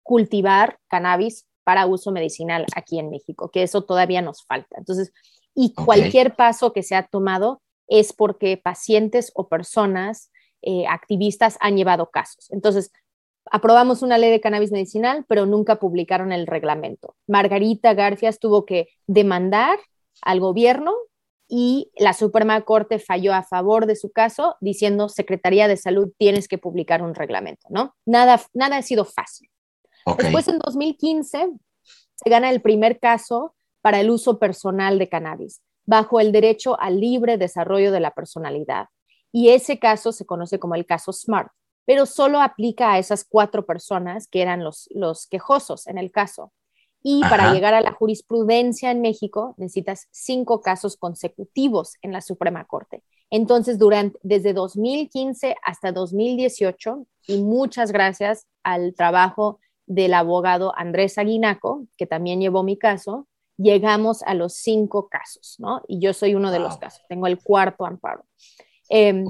[0.02, 4.76] cultivar cannabis para uso medicinal aquí en México, que eso todavía nos falta.
[4.80, 5.12] Entonces,
[5.60, 11.76] y cualquier paso que se ha tomado es porque pacientes o personas eh, activistas han
[11.76, 12.52] llevado casos.
[12.52, 12.91] Entonces,
[13.50, 17.15] aprobamos una ley de cannabis medicinal, pero nunca publicaron el reglamento.
[17.26, 19.80] Margarita Garfias tuvo que demandar
[20.22, 20.93] al gobierno
[21.48, 26.48] y la Suprema Corte falló a favor de su caso diciendo, Secretaría de Salud, tienes
[26.48, 27.96] que publicar un reglamento, ¿no?
[28.06, 29.50] Nada, nada ha sido fácil.
[30.20, 31.50] Después, en 2015,
[32.15, 33.56] se gana el primer caso
[33.88, 38.88] para el uso personal de cannabis, bajo el derecho al libre desarrollo de la personalidad.
[39.32, 41.54] Y ese caso se conoce como el caso SMART,
[41.86, 46.52] pero solo aplica a esas cuatro personas que eran los, los quejosos en el caso.
[47.02, 52.65] Y para llegar a la jurisprudencia en México necesitas cinco casos consecutivos en la Suprema
[52.65, 53.06] Corte.
[53.30, 61.86] Entonces, durante, desde 2015 hasta 2018, y muchas gracias al trabajo del abogado Andrés Aguinaco,
[61.95, 65.82] que también llevó mi caso, llegamos a los cinco casos, ¿no?
[65.88, 68.26] Y yo soy uno de los casos, tengo el cuarto amparo.
[68.89, 69.26] Em,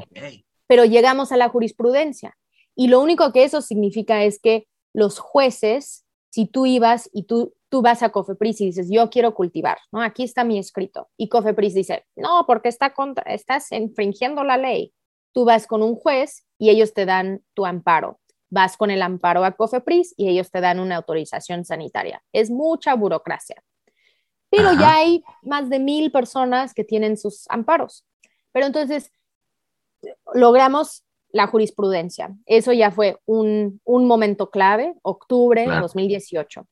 [0.68, 2.38] pero llegamos a la jurisprudencia.
[2.76, 7.54] Y lo único que eso significa es que los jueces, si tú ibas y tú,
[7.70, 10.02] tú vas a Cofepris y dices, yo quiero cultivar, ¿no?
[10.02, 11.10] Aquí está mi escrito.
[11.18, 14.94] Y Cofepris dice, no, porque está contra, estás infringiendo la ley.
[15.34, 18.20] Tú vas con un juez y ellos te dan tu amparo.
[18.50, 22.24] Vas con el amparo a Cofepris y ellos te dan una autorización sanitaria.
[22.32, 23.62] Es mucha burocracia.
[24.50, 28.06] Pero ya hay más de mil personas que tienen sus amparos.
[28.52, 29.12] Pero entonces,
[30.34, 32.36] logramos la jurisprudencia.
[32.46, 36.68] Eso ya fue un, momento clave, octubre de 2018.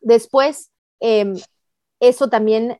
[0.00, 1.36] Después, em,
[2.00, 2.78] eso también,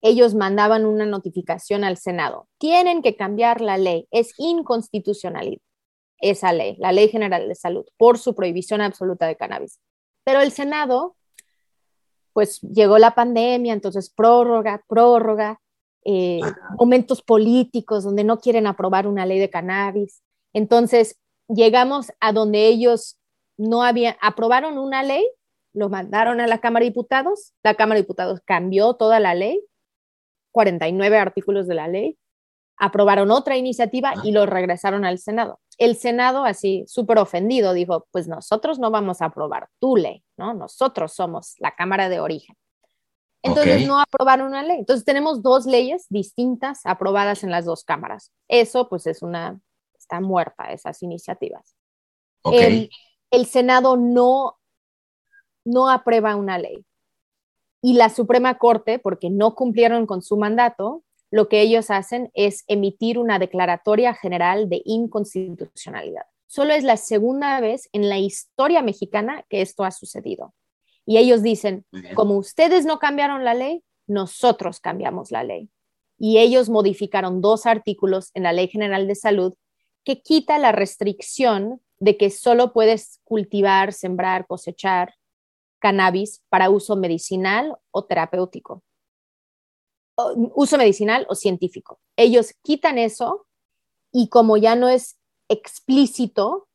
[0.00, 2.48] ellos mandaban una notificación al Senado.
[2.58, 4.08] Tienen que cambiar la ley.
[4.10, 5.60] Es inconstitucional
[6.18, 9.80] esa ley, la Ley General de Salud, por su prohibición absoluta de cannabis.
[10.24, 11.16] Pero el Senado,
[12.32, 15.60] pues llegó la pandemia, entonces prórroga, prórroga,
[16.04, 16.40] eh,
[16.78, 20.22] momentos políticos donde no quieren aprobar una ley de cannabis.
[20.52, 21.18] Entonces,
[21.48, 23.18] llegamos a donde ellos
[23.56, 25.26] no habían, aprobaron una ley,
[25.72, 29.64] lo mandaron a la Cámara de Diputados, la Cámara de Diputados cambió toda la ley,
[30.50, 32.18] 49 artículos de la ley,
[32.76, 35.60] aprobaron otra iniciativa y lo regresaron al Senado.
[35.82, 40.54] El Senado, así súper ofendido, dijo, pues nosotros no vamos a aprobar tu ley, ¿no?
[40.54, 42.56] Nosotros somos la Cámara de Origen.
[43.42, 44.78] Entonces no aprobaron una ley.
[44.78, 48.30] Entonces tenemos dos leyes distintas aprobadas en las dos cámaras.
[48.46, 49.58] Eso pues es una,
[49.98, 51.74] está muerta esas iniciativas.
[52.44, 52.88] El,
[53.32, 54.60] el, Senado no,
[55.64, 56.86] no aprueba una ley.
[57.82, 62.62] Y la Suprema Corte, porque no cumplieron con su mandato, lo que ellos hacen es
[62.68, 66.26] emitir una declaratoria general de inconstitucionalidad.
[66.46, 70.52] Solo es la segunda vez en la historia mexicana que esto ha sucedido.
[71.06, 75.70] Y ellos dicen, como ustedes no cambiaron la ley, nosotros cambiamos la ley.
[76.18, 79.54] Y ellos modificaron dos artículos en la Ley General de Salud
[80.04, 85.14] que quita la restricción de que solo puedes cultivar, sembrar, cosechar
[85.78, 88.82] cannabis para uso medicinal o terapéutico.
[90.54, 92.00] Uso medicinal o científico.
[92.16, 93.46] Ellos quitan eso
[94.12, 96.68] y como ya no es explícito,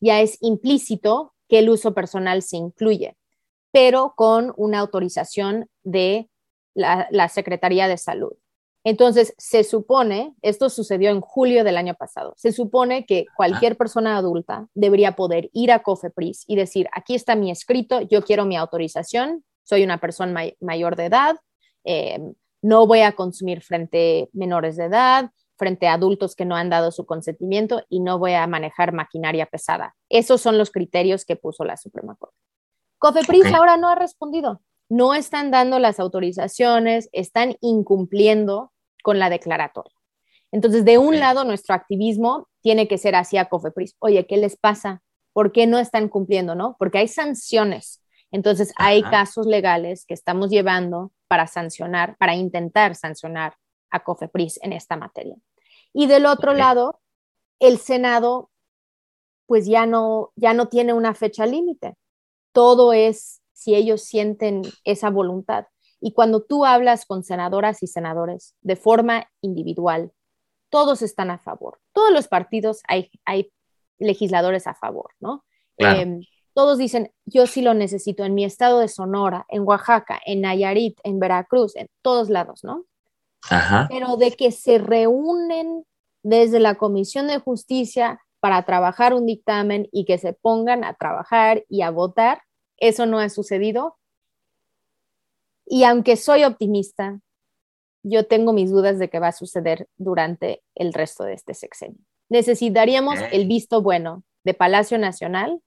[0.00, 3.16] ya es implícito que el uso personal se incluye
[3.72, 6.28] pero con una autorización de
[6.74, 8.32] la, Secretaría de Salud.
[8.84, 14.16] Entonces, se supone, esto sucedió en julio del año pasado, se supone que cualquier persona
[14.16, 18.56] adulta debería poder ir a COFEPRIS y decir, aquí está mi escrito, yo quiero mi
[18.56, 21.36] autorización, soy una persona mayor de edad,
[21.84, 22.18] eh,
[22.62, 26.70] no voy a consumir frente a menores de edad, frente a adultos que no han
[26.70, 29.94] dado su consentimiento y no voy a manejar maquinaria pesada.
[30.08, 32.36] Esos son los criterios que puso la Suprema Corte.
[32.98, 34.62] Cofepris ahora no ha respondido.
[34.88, 38.72] No están dando las autorizaciones, están incumpliendo
[39.02, 39.94] con la declaratoria.
[40.52, 43.96] Entonces, de un lado, nuestro activismo tiene que ser hacia Cofepris.
[43.98, 45.02] Oye, ¿qué les pasa?
[45.32, 46.54] ¿Por qué no están cumpliendo?
[46.54, 46.76] ¿No?
[46.78, 48.02] Porque hay sanciones.
[48.32, 53.56] Entonces, hay casos legales que estamos llevando para sancionar, para intentar sancionar
[53.90, 55.36] a Cofepris en esta materia.
[55.92, 57.00] Y del otro lado,
[57.60, 58.50] el Senado,
[59.46, 61.96] pues ya no, ya no tiene una fecha límite
[62.52, 65.66] todo es si ellos sienten esa voluntad.
[66.00, 70.12] Y cuando tú hablas con senadoras y senadores de forma individual,
[70.68, 71.80] todos están a favor.
[71.92, 73.52] Todos los partidos hay, hay
[73.98, 75.44] legisladores a favor, ¿no?
[75.76, 76.20] Em,
[76.54, 80.98] todos dicen, yo sí lo necesito en mi estado de Sonora, en Oaxaca, en Nayarit,
[81.04, 82.84] en Veracruz, en todos lados, ¿no?
[83.88, 85.84] Pero de que se reúnen
[86.22, 91.64] desde la Comisión de Justicia para trabajar un dictamen y que se pongan a trabajar
[91.68, 92.42] y a votar.
[92.76, 93.96] Eso no ha sucedido
[95.64, 97.20] Y aunque soy optimista,
[98.02, 102.00] yo tengo mis dudas de qué va a suceder durante el resto de este sexenio.
[102.28, 105.60] Necesitaríamos el visto bueno de Palacio Nacional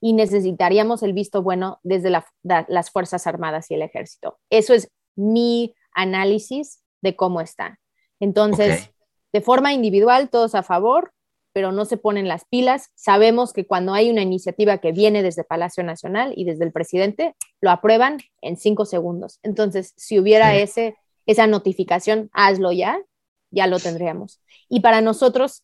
[0.00, 4.38] y necesitaríamos el visto bueno desde las Fuerzas Armadas y el Ejército.
[4.48, 7.78] Eso es mi análisis de cómo está.
[8.18, 8.90] Entonces,
[9.32, 11.12] de forma individual, todos a favor,
[11.52, 12.90] pero no se ponen las pilas.
[12.94, 17.34] Sabemos que cuando hay una iniciativa que viene desde Palacio Nacional y desde el presidente,
[17.60, 19.40] lo aprueban en cinco segundos.
[19.42, 20.96] Entonces, si hubiera ese,
[21.26, 23.02] esa notificación, hazlo ya,
[23.50, 24.40] ya lo tendríamos.
[24.68, 25.60] Y para nosotros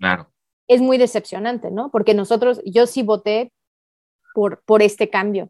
[0.68, 1.90] es muy decepcionante, ¿no?
[1.90, 3.52] Porque nosotros, yo sí voté
[4.36, 5.48] por, por este cambio.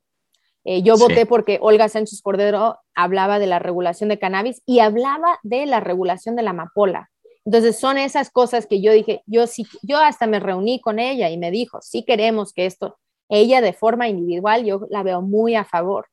[0.63, 5.41] Eh, yo voté porque Olga Sánchez Cordero hablaba de la regulación de cannabis y hablaba
[5.43, 7.11] de la regulación de la amapola.
[7.45, 11.31] Entonces son esas cosas que yo dije, yo sí, yo hasta me reuní con ella
[11.31, 12.97] y me dijo, sí queremos que esto,
[13.29, 16.07] ella de forma individual, yo la veo muy a favor,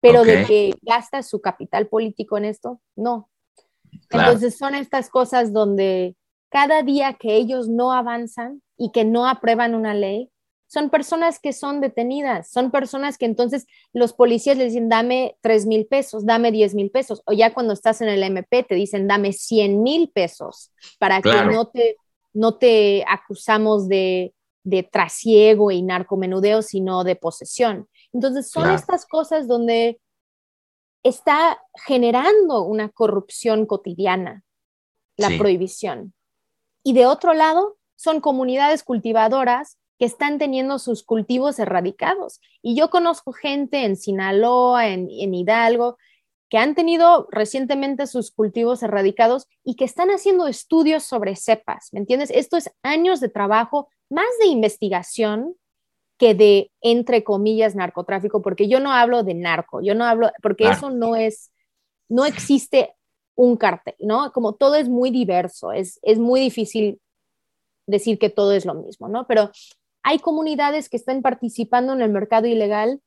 [0.00, 3.28] pero de que gasta su capital político en esto, no.
[4.10, 6.16] Entonces son estas cosas donde
[6.48, 10.30] cada día que ellos no avanzan y que no aprueban una ley,
[10.74, 15.66] son personas que son detenidas, son personas que entonces los policías les dicen, dame 3
[15.66, 19.06] mil pesos, dame 10 mil pesos, o ya cuando estás en el MP te dicen,
[19.06, 21.96] dame 100 mil pesos para que no te,
[22.32, 27.88] no te acusamos de, de trasiego y narcomenudeo, sino de posesión.
[28.12, 30.00] Entonces son estas cosas donde
[31.04, 34.42] está generando una corrupción cotidiana,
[35.16, 36.14] la prohibición.
[36.82, 42.40] Y de otro lado, son comunidades cultivadoras que están teniendo sus cultivos erradicados.
[42.62, 45.98] Y yo conozco gente en Sinaloa, en, Hidalgo,
[46.48, 52.00] que han tenido recientemente sus cultivos erradicados y que están haciendo estudios sobre cepas, ¿me
[52.00, 52.30] entiendes?
[52.30, 55.56] Esto es años de trabajo, más de investigación
[56.18, 60.68] que de, entre comillas, narcotráfico, porque yo no hablo de narco, yo no hablo, porque
[60.68, 61.52] eso no es,
[62.08, 62.94] no existe
[63.34, 64.30] un cartel, ¿no?
[64.32, 67.00] Como todo es muy diverso, es, es muy difícil
[67.86, 69.26] decir que todo es lo mismo, ¿no?
[69.26, 69.50] Pero
[70.04, 73.00] hay comunidades que están participando en el mercado ilegal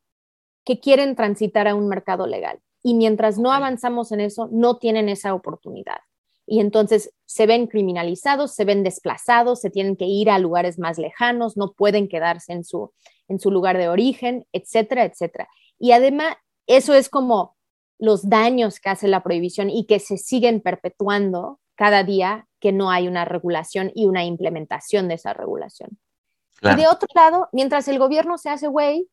[0.66, 2.60] que quieren transitar a un mercado legal.
[2.84, 6.00] Y mientras no avanzamos en eso, no tienen esa oportunidad.
[6.48, 10.98] Y entonces se ven criminalizados, se ven desplazados, se tienen que ir a lugares más
[10.98, 12.92] lejanos, no pueden quedarse en su,
[13.28, 15.48] en su lugar de origen, etcétera, etcétera.
[15.78, 16.36] Y además,
[16.66, 17.56] eso es como
[18.00, 22.90] los daños que hace la prohibición y que se siguen perpetuando cada día que no
[22.90, 26.00] hay una regulación y una implementación de esa regulación.
[26.62, 29.10] Y de otro lado, mientras el gobierno se hace güey,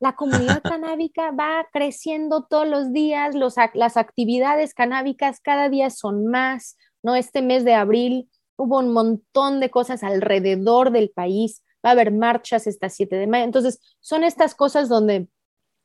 [0.00, 6.26] la comunidad canábica va creciendo todos los días, los, las actividades canábicas cada día son
[6.26, 7.16] más, ¿no?
[7.16, 12.12] Este mes de abril hubo un montón de cosas alrededor del país, va a haber
[12.12, 15.28] marchas esta 7 de mayo, entonces son estas cosas donde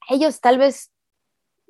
[0.10, 0.92] ellos tal vez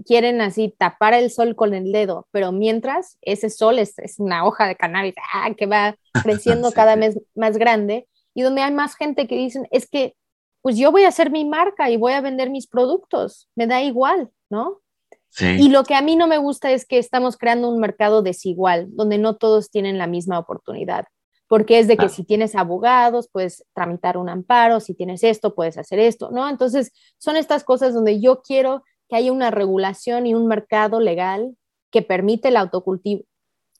[0.06, 4.46] quieren así tapar el sol con el dedo, pero mientras ese sol es, es una
[4.46, 8.96] hoja de cannabis ah, que va creciendo cada mes más grande, y donde hay más
[8.96, 10.16] gente que dicen, es que
[10.62, 13.82] pues yo voy a hacer mi marca y voy a vender mis productos, me da
[13.82, 14.82] igual, ¿no?
[15.30, 15.46] Sí.
[15.46, 18.88] Y lo que a mí no me gusta es que estamos creando un mercado desigual,
[18.92, 21.06] donde no todos tienen la misma oportunidad,
[21.48, 25.78] porque es de que si tienes abogados, puedes tramitar un amparo, si tienes esto, puedes
[25.78, 26.50] hacer esto, ¿no?
[26.50, 31.56] Entonces, son estas cosas donde yo quiero que haya una regulación y un mercado legal
[31.92, 33.24] que permite el autocultivo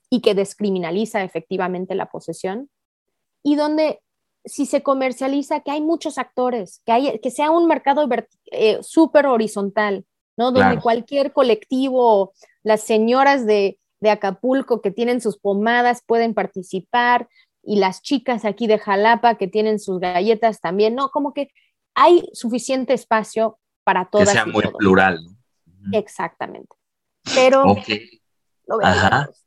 [0.08, 2.70] y que descriminaliza efectivamente la posesión,
[3.42, 4.00] y donde
[4.44, 8.08] si se comercializa, que hay muchos actores, que, hay, que sea un mercado
[8.52, 10.04] eh, súper horizontal,
[10.36, 10.52] ¿no?
[10.52, 12.32] Donde cualquier colectivo,
[12.62, 17.28] las señoras de, de, Acapulco que tienen sus pomadas pueden participar
[17.62, 21.10] y las chicas aquí de Jalapa que tienen sus galletas también, ¿no?
[21.10, 21.50] Como que
[21.94, 24.28] hay suficiente espacio para todas.
[24.28, 25.98] Que sea muy plural, ¿no?
[25.98, 26.76] Exactamente.
[27.34, 27.76] Pero,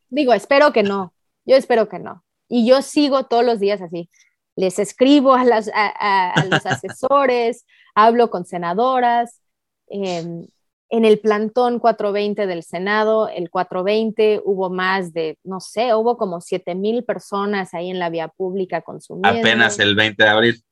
[0.08, 1.12] digo, espero que no,
[1.44, 2.24] yo espero que no.
[2.48, 4.10] Y yo sigo todos los días así,
[4.56, 9.40] les escribo a, las, a, los asesores, hablo con senadoras.
[9.88, 10.46] Em,
[10.90, 16.40] en el plantón 420 del Senado, el 420 hubo más de, no sé, hubo como
[16.40, 19.40] 7 mil personas ahí en la vía pública consumiendo.
[19.40, 20.64] Apenas el 20 de abril.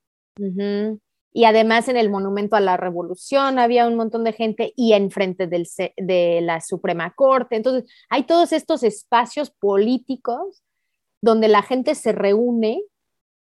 [1.34, 5.46] Y además en el Monumento a la Revolución había un montón de gente y enfrente
[5.46, 5.66] del,
[5.96, 7.56] de la Suprema Corte.
[7.56, 10.62] Entonces, hay todos estos espacios políticos
[11.22, 12.82] donde la gente se reúne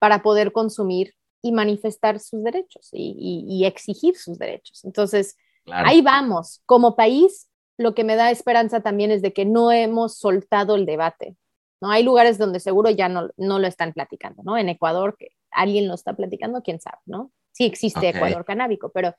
[0.05, 4.85] para poder consumir y manifestar sus derechos y, exigir sus derechos.
[4.85, 5.35] Entonces,
[5.65, 6.61] ahí vamos.
[6.67, 10.85] Como país, lo que me da esperanza también es de que no hemos soltado el
[10.85, 11.35] debate.
[11.81, 11.89] ¿no?
[11.89, 14.59] Hay lugares donde seguro ya no, no lo están platicando, ¿no?
[14.59, 17.31] En Ecuador, que alguien lo está platicando, quién sabe, ¿no?
[17.51, 19.15] Sí existe Ecuador canábico, pero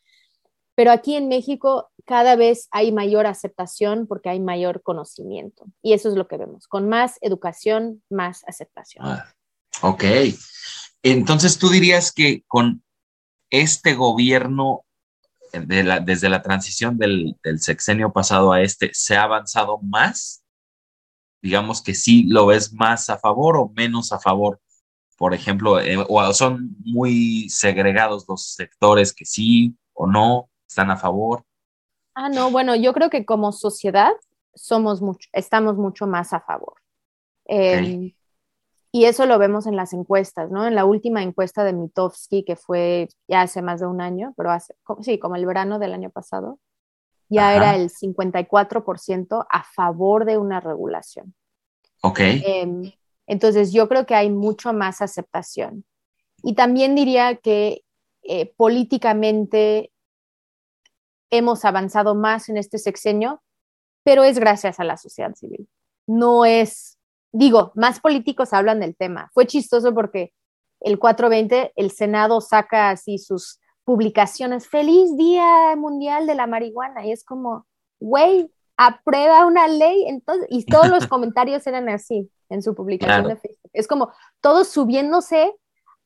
[0.77, 5.65] Pero aquí en México cada vez hay mayor aceptación porque hay mayor conocimiento.
[5.83, 6.69] Y eso es lo que vemos.
[6.69, 9.05] Con más educación, más aceptación.
[9.05, 9.36] Ah,
[9.83, 10.05] ok.
[11.03, 12.83] Entonces tú dirías que con
[13.51, 14.85] este gobierno,
[15.53, 20.43] desde la transición del, sexenio pasado a este, ¿se ha avanzado más?
[21.41, 24.61] Digamos que sí lo ves más a favor o menos a favor.
[25.17, 30.97] Por ejemplo, eh, o son muy segregados los sectores que sí o no están a
[30.97, 31.45] favor.
[32.15, 34.13] Ah, no, bueno, yo creo que como sociedad
[34.55, 36.75] somos mucho, estamos mucho más a favor.
[37.45, 38.13] Em,
[38.97, 40.67] y eso lo vemos en las encuestas, ¿no?
[40.67, 44.51] En la última encuesta de Mitofsky, que fue ya hace más de un año, pero
[44.51, 46.59] hace, sí, como el verano del año pasado,
[47.29, 51.35] ya era el 54% a favor de una regulación.
[52.01, 52.21] Ok.
[52.21, 52.91] Em,
[53.27, 55.85] entonces, yo creo que hay mucho más aceptación.
[56.43, 57.83] Y también diría que
[58.23, 59.93] eh, políticamente
[61.29, 63.43] hemos avanzado más en este sexenio,
[64.05, 65.69] pero es gracias a la sociedad civil.
[66.07, 66.96] No es,
[67.37, 69.31] digo, más políticos hablan del tema.
[69.35, 70.33] Fue chistoso porque
[70.81, 77.13] el 420, el Senado saca así sus publicaciones, feliz Día Mundial de la Marihuana, y
[77.13, 77.67] es como,
[78.01, 83.37] güey, aprueba una ley, entonces, y todos los comentarios eran así en su publicación de
[83.37, 83.71] Facebook.
[83.73, 85.55] Es como todos subiéndose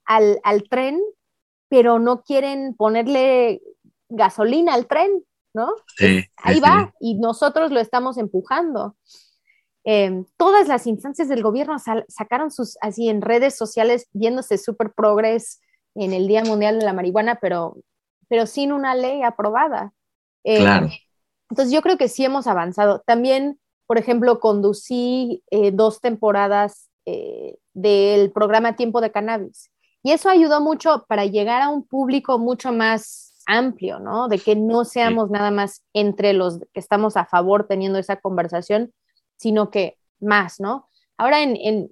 [0.04, 1.00] al, al tren,
[1.68, 3.62] pero no quieren ponerle
[4.08, 5.24] gasolina al tren,
[5.54, 5.68] ¿no?
[5.96, 8.96] Sí, Ahí va, y nosotros lo estamos empujando.
[9.84, 11.76] Em, todas las instancias del gobierno
[12.08, 15.60] sacaron sus, así en redes sociales, viéndose súper progres
[15.94, 17.76] en el Día Mundial de la Marihuana, pero,
[18.28, 19.92] pero sin una ley aprobada.
[20.44, 20.88] Em, claro.
[21.50, 23.02] Entonces yo creo que sí hemos avanzado.
[23.06, 29.70] También, por ejemplo, conducí eh, dos temporadas eh, del programa Tiempo de Cannabis.
[30.02, 34.28] Y eso ayudó mucho para llegar a un público mucho más amplio, ¿no?
[34.28, 38.92] De que no seamos nada más entre los que estamos a favor teniendo esa conversación,
[39.41, 40.88] sino que más, ¿no?
[41.16, 41.91] Ahora en, en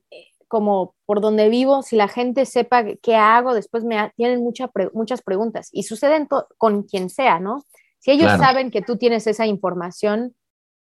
[0.48, 5.68] como por donde vivo, si la gente sepa qué hago, después me tienen muchas preguntas
[5.72, 6.28] y suceden
[6.58, 7.64] con quien sea, ¿no?
[7.98, 10.34] Si ellos saben que tú tienes esa información,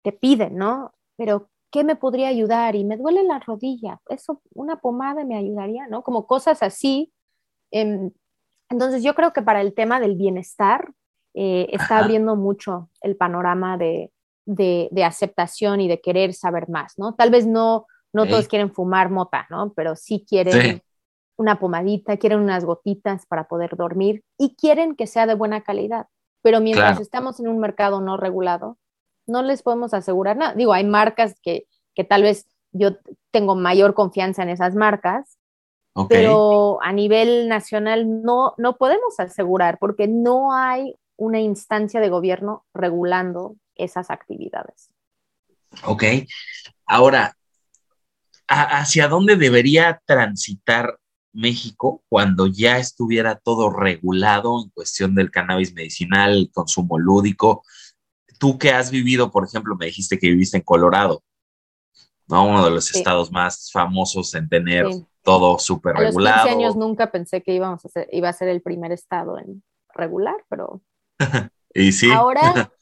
[0.03, 0.93] te piden, ¿no?
[1.17, 2.75] Pero, ¿qué me podría ayudar?
[2.75, 6.03] Y me duele la rodilla, eso, una pomada me ayudaría, ¿no?
[6.03, 7.11] Como cosas así.
[7.71, 8.11] Eh,
[8.69, 10.91] entonces yo creo que para el tema del bienestar
[11.33, 14.11] eh, está abriendo mucho el panorama de,
[15.03, 17.15] aceptación y de querer saber más, ¿no?
[17.15, 19.73] Tal vez no, no todos quieren fumar mota, ¿no?
[19.73, 20.81] Pero sí quieren
[21.37, 26.07] una pomadita, quieren unas gotitas para poder dormir y quieren que sea de buena calidad.
[26.41, 28.77] Pero mientras estamos en un mercado no regulado,
[29.27, 30.53] no les podemos asegurar nada.
[30.53, 32.91] Digo, hay marcas que, que tal vez yo
[33.31, 35.37] tengo mayor confianza en esas marcas,
[36.09, 42.65] pero a nivel nacional no, no podemos asegurar porque no hay una instancia de gobierno
[42.73, 44.89] regulando esas actividades.
[45.83, 46.03] Ok.
[46.85, 47.35] Ahora,
[48.47, 50.99] ¿hacia dónde debería transitar
[51.33, 57.63] México cuando ya estuviera todo regulado en cuestión del cannabis medicinal, el consumo lúdico?
[58.39, 61.23] Tú que has vivido, por ejemplo, me dijiste que viviste en Colorado,
[62.27, 62.47] ¿no?
[62.47, 64.87] Uno de los estados más famosos en tener
[65.23, 66.35] todo súper regulado.
[66.35, 68.91] A los 15 años nunca pensé que íbamos a ser, iba a ser el primer
[68.91, 69.63] estado en
[69.93, 70.81] regular, pero...
[71.73, 72.11] y sí.
[72.11, 72.71] Ahora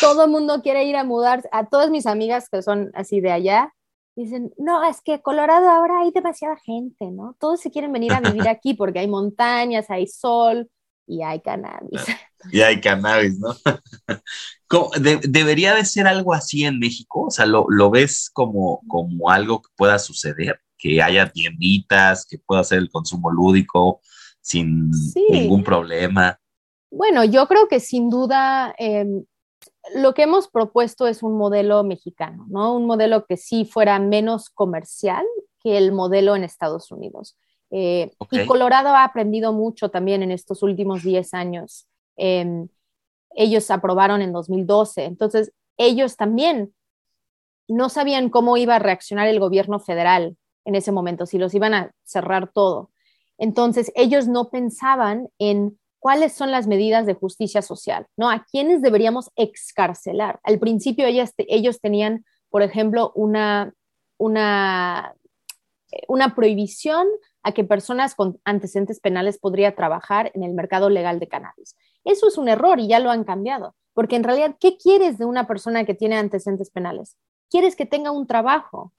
[0.00, 3.32] todo el mundo quiere ir a mudar, a todas mis amigas que son así de
[3.32, 3.74] allá,
[4.16, 7.36] dicen, no, es que Colorado ahora hay demasiada gente, ¿no?
[7.40, 10.70] Todos se quieren venir a vivir aquí porque hay montañas, hay sol
[11.06, 12.02] y hay cannabis.
[12.52, 13.54] Y hay cannabis, ¿no?
[15.22, 17.26] ¿Debería de ser algo así en México?
[17.26, 20.60] O sea, ¿lo, lo ves como, como algo que pueda suceder?
[20.80, 24.00] que haya tienditas, que pueda hacer el consumo lúdico
[24.40, 24.90] sin
[25.30, 26.40] ningún problema.
[26.90, 29.24] Bueno, yo creo que sin duda em,
[29.94, 32.74] lo que hemos propuesto es un modelo mexicano, ¿no?
[32.74, 35.24] Un modelo que sí fuera menos comercial
[35.62, 37.36] que el modelo en Estados Unidos.
[37.70, 41.86] Eh, y Colorado ha aprendido mucho también en estos últimos 10 años.
[42.16, 42.68] Em,
[43.34, 46.74] ellos aprobaron en 2012, entonces ellos también
[47.68, 51.72] no sabían cómo iba a reaccionar el gobierno federal en ese momento, si los iban
[51.72, 52.90] a cerrar todo.
[53.38, 58.30] Entonces, ellos no pensaban en cuáles son las medidas de justicia social, ¿no?
[58.30, 60.40] ¿A quiénes deberíamos excarcelar?
[60.42, 63.72] Al principio ellos, ellos tenían, por ejemplo, una,
[64.18, 65.14] una,
[66.08, 67.06] una prohibición
[67.42, 71.76] a que personas con antecedentes penales podrían trabajar en el mercado legal de cannabis.
[72.04, 75.26] Eso es un error y ya lo han cambiado, porque en realidad, ¿qué quieres de
[75.26, 77.16] una persona que tiene antecedentes penales?
[77.50, 78.92] Quieres que tenga un trabajo,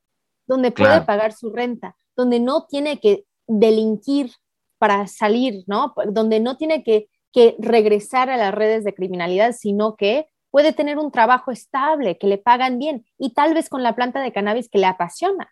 [0.47, 4.34] donde puede pagar su renta, donde no tiene que delinquir
[4.82, 5.93] para salir, ¿no?
[6.11, 10.97] Donde no tiene que que regresar a las redes de criminalidad, sino que puede tener
[10.97, 14.69] un trabajo estable, que le pagan bien y tal vez con la planta de cannabis
[14.69, 15.49] que le apasiona.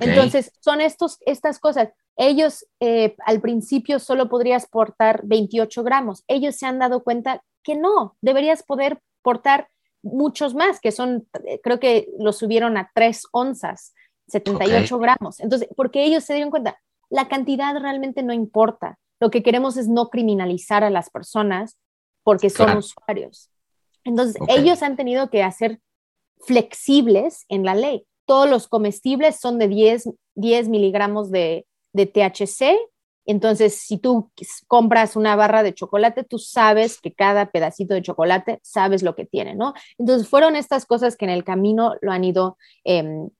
[0.00, 1.90] Entonces, son estos, estas cosas.
[2.16, 6.22] Ellos eh, al principio solo podrías portar 28 gramos.
[6.28, 9.68] Ellos se han dado cuenta que no, deberías poder portar
[10.02, 13.94] muchos más, que son, eh, creo que lo subieron a 3 onzas,
[14.28, 15.40] 78 gramos.
[15.40, 16.78] Entonces, porque ellos se dieron cuenta,
[17.14, 18.98] la cantidad realmente no importa.
[19.20, 21.78] Lo que queremos es no criminalizar a las personas
[22.24, 23.50] porque son usuarios.
[24.02, 25.80] Entonces, ellos han tenido que hacer
[26.40, 28.04] flexibles en la ley.
[28.26, 32.76] Todos los comestibles son de 10, 10 miligramos de, de THC.
[33.26, 34.32] Entonces, si tú
[34.66, 39.24] compras una barra de chocolate, tú sabes que cada pedacito de chocolate sabes lo que
[39.24, 39.72] tiene, ¿no?
[39.98, 43.30] Entonces, fueron estas cosas que en el camino lo han ido, em,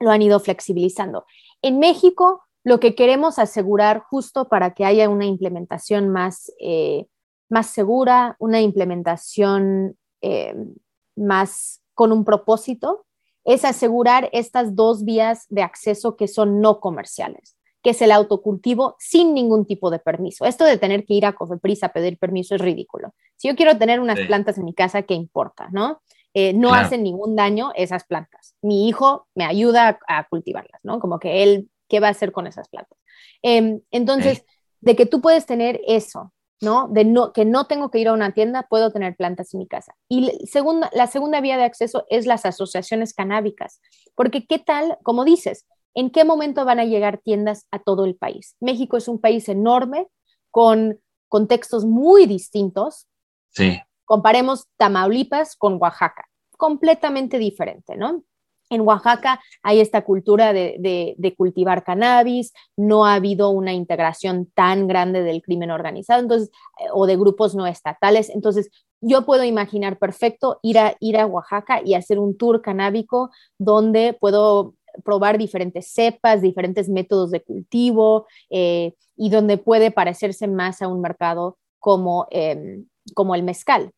[0.00, 1.26] lo han ido flexibilizando.
[1.62, 7.06] En México, lo que queremos asegurar justo para que haya una implementación más, eh,
[7.48, 10.74] más segura, una implementación em,
[11.14, 13.06] más con un propósito,
[13.44, 18.96] es asegurar estas dos vías de acceso que son no comerciales que es el autocultivo
[18.98, 20.46] sin ningún tipo de permiso.
[20.46, 23.12] Esto de tener que ir a Cofepris a pedir permiso es ridículo.
[23.36, 25.68] Si yo quiero tener unas plantas en mi casa, ¿qué importa?
[25.70, 26.00] ¿No?
[26.32, 28.56] Eh, no hacen ningún daño esas plantas.
[28.62, 30.98] Mi hijo me ayuda a, cultivarlas, ¿no?
[30.98, 32.98] Como que él, ¿qué va a hacer con esas plantas?
[33.42, 34.44] Em, entonces,
[34.80, 36.88] de que tú puedes tener eso, ¿no?
[36.88, 39.68] De no, que no tengo que ir a una tienda, puedo tener plantas en mi
[39.68, 39.94] casa.
[40.08, 43.80] Y segunda, la segunda vía de acceso es las asociaciones canábicas,
[44.16, 48.16] porque ¿qué tal, como dices, ¿En qué momento van a llegar tiendas a todo el
[48.16, 48.56] país?
[48.58, 50.08] México es un país enorme
[50.50, 53.06] con contextos muy distintos.
[53.50, 53.80] Sí.
[54.04, 58.24] Comparemos Tamaulipas con Oaxaca, completamente diferente, ¿no?
[58.70, 65.22] En Oaxaca hay esta cultura de, cultivar cannabis, no ha habido una integración tan grande
[65.22, 66.50] del crimen organizado entonces,
[66.80, 68.30] eh, o de grupos no estatales.
[68.30, 73.30] Entonces, yo puedo imaginar perfecto ir a, ir a Oaxaca y hacer un tour canábico
[73.58, 80.82] donde puedo probar diferentes cepas, diferentes métodos de cultivo eh, y donde puede parecerse más
[80.82, 83.90] a un mercado como, em, como el mezcal.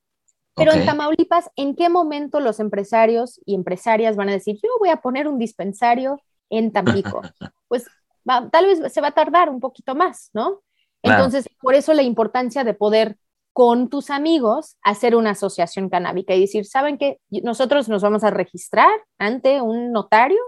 [0.57, 4.89] Pero en Tamaulipas, ¿en qué momento los empresarios y empresarias van a decir, yo voy
[4.89, 7.23] a poner un dispensario en Tampico?
[7.69, 7.85] Pues
[8.25, 10.63] tal vez se va a tardar un poquito más, ¿no?
[11.03, 13.17] Entonces, por eso la importancia de poder
[13.53, 17.19] con tus amigos hacer una asociación canábica y decir, ¿saben qué?
[17.29, 20.41] Nosotros nos vamos a registrar ante un notario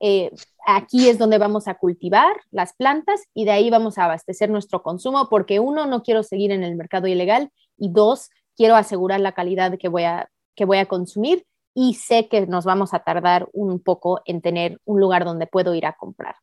[0.00, 0.30] eh,
[0.66, 4.82] aquí es donde vamos a cultivar las plantas y de ahí vamos a abastecer nuestro
[4.82, 9.32] consumo porque uno, no quiero seguir en el mercado ilegal y dos, quiero asegurar la
[9.32, 13.48] calidad que voy a, que voy a consumir y sé que nos vamos a tardar
[13.52, 16.34] un poco en tener un lugar donde puedo ir a comprar.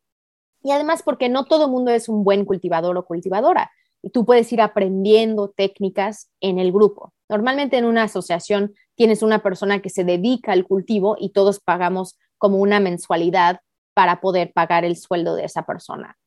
[0.64, 3.70] Y además porque no todo el mundo es un buen cultivador o cultivadora
[4.02, 7.14] y tú puedes ir aprendiendo técnicas en el grupo.
[7.28, 12.18] Normalmente en una asociación tienes una persona que se dedica al cultivo y todos pagamos
[12.38, 13.60] como una mensualidad
[13.94, 16.18] para poder pagar el sueldo de esa persona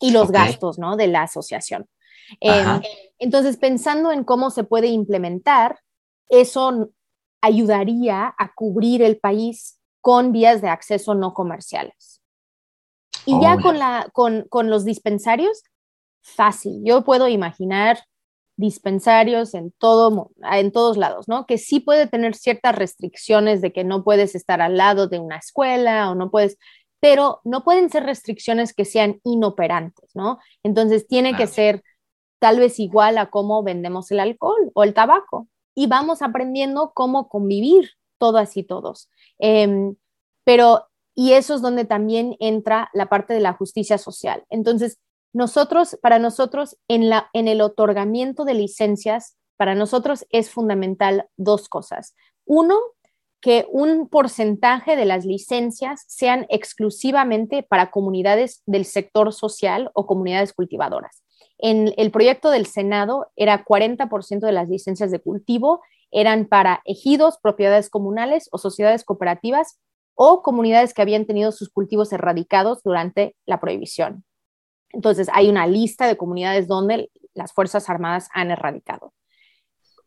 [0.00, 0.96] y los gastos ¿no?
[0.96, 1.86] de la asociación.
[2.40, 2.80] Em,
[3.18, 5.80] entonces, pensando en cómo se puede implementar,
[6.28, 6.90] eso
[7.40, 12.22] ayudaría a cubrir el país con vías de acceso no comerciales.
[13.26, 15.62] Y ya oh, con, la, con, con los dispensarios,
[16.22, 16.80] fácil.
[16.84, 17.98] Yo puedo imaginar
[18.56, 21.46] dispensarios en, todo, en todos lados, ¿no?
[21.46, 25.38] Que sí puede tener ciertas restricciones de que no puedes estar al lado de una
[25.38, 26.58] escuela o no puedes,
[27.00, 30.38] pero no pueden ser restricciones que sean inoperantes, ¿no?
[30.62, 31.82] Entonces tiene que ser
[32.40, 37.28] tal vez igual a cómo vendemos el alcohol o el tabaco y vamos aprendiendo cómo
[37.28, 39.08] convivir todas y todos.
[39.38, 39.94] Em,
[40.44, 44.44] pero, y eso es donde también entra la parte de la justicia social.
[44.50, 44.98] Entonces,
[45.32, 51.68] nosotros, para nosotros, en, la, en el otorgamiento de licencias, para nosotros es fundamental dos
[51.68, 52.16] cosas.
[52.46, 52.76] Uno,
[53.40, 60.52] que un porcentaje de las licencias sean exclusivamente para comunidades del sector social o comunidades
[60.52, 61.22] cultivadoras.
[61.62, 65.80] En el proyecto del Senado era 40% de las licencias de cultivo
[66.10, 69.78] eran para ejidos, propiedades comunales o sociedades cooperativas
[70.14, 74.24] o comunidades que habían tenido sus cultivos erradicados durante la prohibición.
[74.92, 79.14] Entonces, hay una lista de comunidades donde las Fuerzas Armadas han erradicado.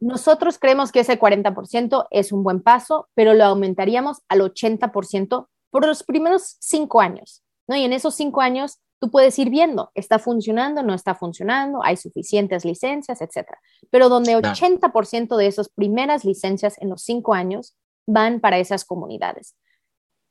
[0.02, 5.86] Nosotros creemos que ese 40% es un buen paso, pero lo aumentaríamos al 80% por
[5.86, 7.42] los primeros cinco años.
[7.68, 7.78] ¿no?
[7.78, 11.98] Y en esos cinco años tú puedes ir viendo, está funcionando, no está funcionando, hay
[11.98, 13.50] suficientes licencias, etc.
[13.90, 17.76] Pero donde 80% de esas primeras licencias en los cinco años
[18.08, 19.58] van para esas comunidades.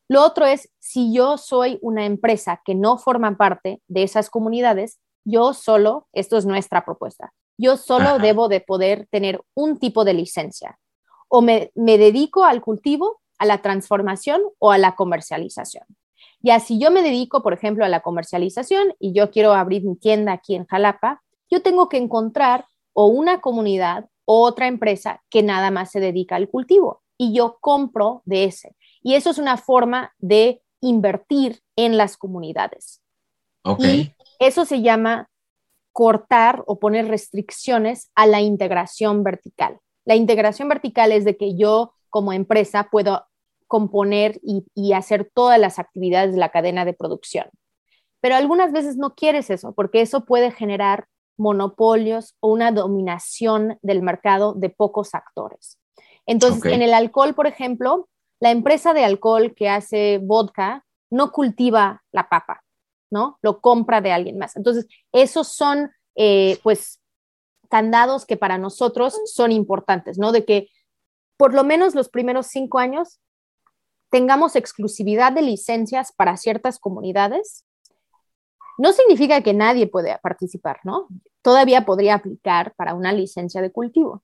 [0.09, 5.01] Lo otro es, si yo soy una empresa que no forma parte de esas comunidades,
[5.23, 10.15] yo solo, esto es nuestra propuesta, Yo solo debo de poder tener un tipo de
[10.15, 10.79] licencia.
[11.29, 15.85] O me, me dedico al cultivo, a la transformación o a la comercialización.
[16.43, 19.97] Y así yo me dedico, por ejemplo, a la comercialización y yo quiero abrir mi
[19.97, 25.43] tienda aquí en Jalapa, yo tengo que encontrar o una comunidad o otra empresa que
[25.43, 28.77] nada más se dedica al cultivo y yo compro de ese.
[29.03, 33.01] Y eso es una forma de invertir en las comunidades.
[33.65, 34.13] Okay.
[34.41, 35.31] eso se llama
[35.93, 39.79] cortar o poner restricciones a la integración vertical.
[40.05, 43.25] La integración vertical es de que yo como empresa puedo
[43.73, 47.47] componer y, y, hacer todas las actividades de la cadena de producción.
[48.21, 51.07] Pero algunas veces no quieres eso, porque eso puede generar
[51.39, 55.79] monopolios o una dominación del mercado de pocos actores.
[56.27, 58.11] Entonces, en el alcohol, por ejemplo,
[58.41, 62.63] la empresa de alcohol que hace vodka no cultiva la papa,
[63.11, 63.39] ¿no?
[63.41, 64.55] Lo compra de alguien más.
[64.55, 67.01] Entonces, esos son, eh, pues,
[67.71, 70.31] candados que para nosotros son importantes, ¿no?
[70.31, 70.69] De que
[71.39, 73.22] por lo menos los primeros cinco años
[74.13, 77.65] tengamos exclusividad de licencias para ciertas comunidades
[78.79, 81.09] no significa que nadie pueda participar, ¿no?
[81.41, 84.23] Todavía podría aplicar para una licencia de cultivo.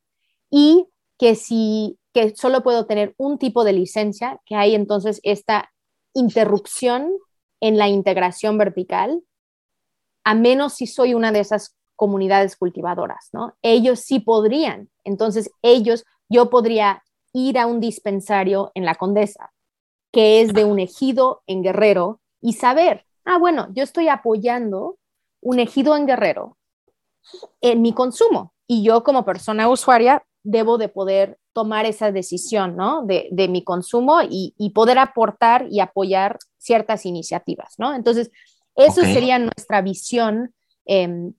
[0.51, 5.70] Y que si que solo puedo tener un tipo de licencia, que hay entonces esta
[6.14, 7.12] interrupción
[7.61, 9.22] en la integración vertical,
[10.24, 13.55] a menos si soy una de esas comunidades cultivadoras, ¿no?
[13.62, 14.91] Ellos sí podrían.
[15.05, 19.53] Entonces, ellos, yo podría ir a un dispensario en la Condesa,
[20.19, 24.99] que es de un ejido en Guerrero, y saber, ah, bueno, yo estoy apoyando
[25.41, 26.59] un ejido en Guerrero
[27.61, 33.05] en mi consumo y yo como persona usuaria debo de poder tomar esa decisión, ¿no?
[33.07, 37.95] De, mi consumo y, poder aportar y apoyar ciertas iniciativas, ¿no?
[37.95, 38.33] Entonces,
[38.75, 40.53] eso sería nuestra visión
[40.85, 41.33] em,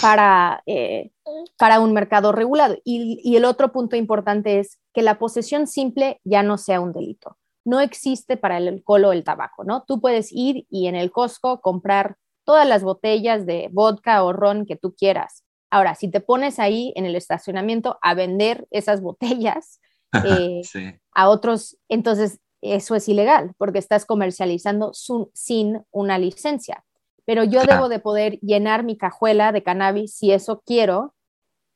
[0.00, 1.10] para, eh,
[1.58, 2.78] para un mercado regulado.
[2.82, 6.94] Y, y el otro punto importante es que la posesión simple ya no sea un
[6.94, 7.36] delito
[7.66, 9.82] no existe para el alcohol o el tabaco, ¿no?
[9.82, 14.66] Tú puedes ir y en el Costco comprar todas las botellas de vodka o ron
[14.66, 15.44] que tú quieras.
[15.68, 19.80] Ahora, si te pones ahí en el estacionamiento a vender esas botellas
[20.24, 20.62] eh,
[21.12, 24.92] a otros, entonces eso es ilegal porque estás comercializando
[25.34, 26.84] sin una licencia.
[27.24, 31.14] Pero yo debo de poder llenar mi cajuela de cannabis si eso quiero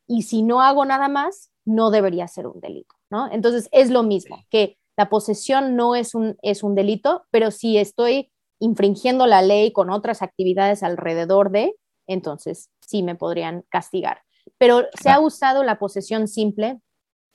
[0.06, 3.30] y si no hago nada más, no debería ser un delito, ¿no?
[3.32, 7.78] Entonces es lo mismo, que la posesión no es un, es un delito, pero si
[7.78, 11.74] estoy infringiendo la ley con otras actividades alrededor de,
[12.06, 14.22] entonces sí me podrían castigar.
[14.58, 16.80] Pero se ha usado la posesión simple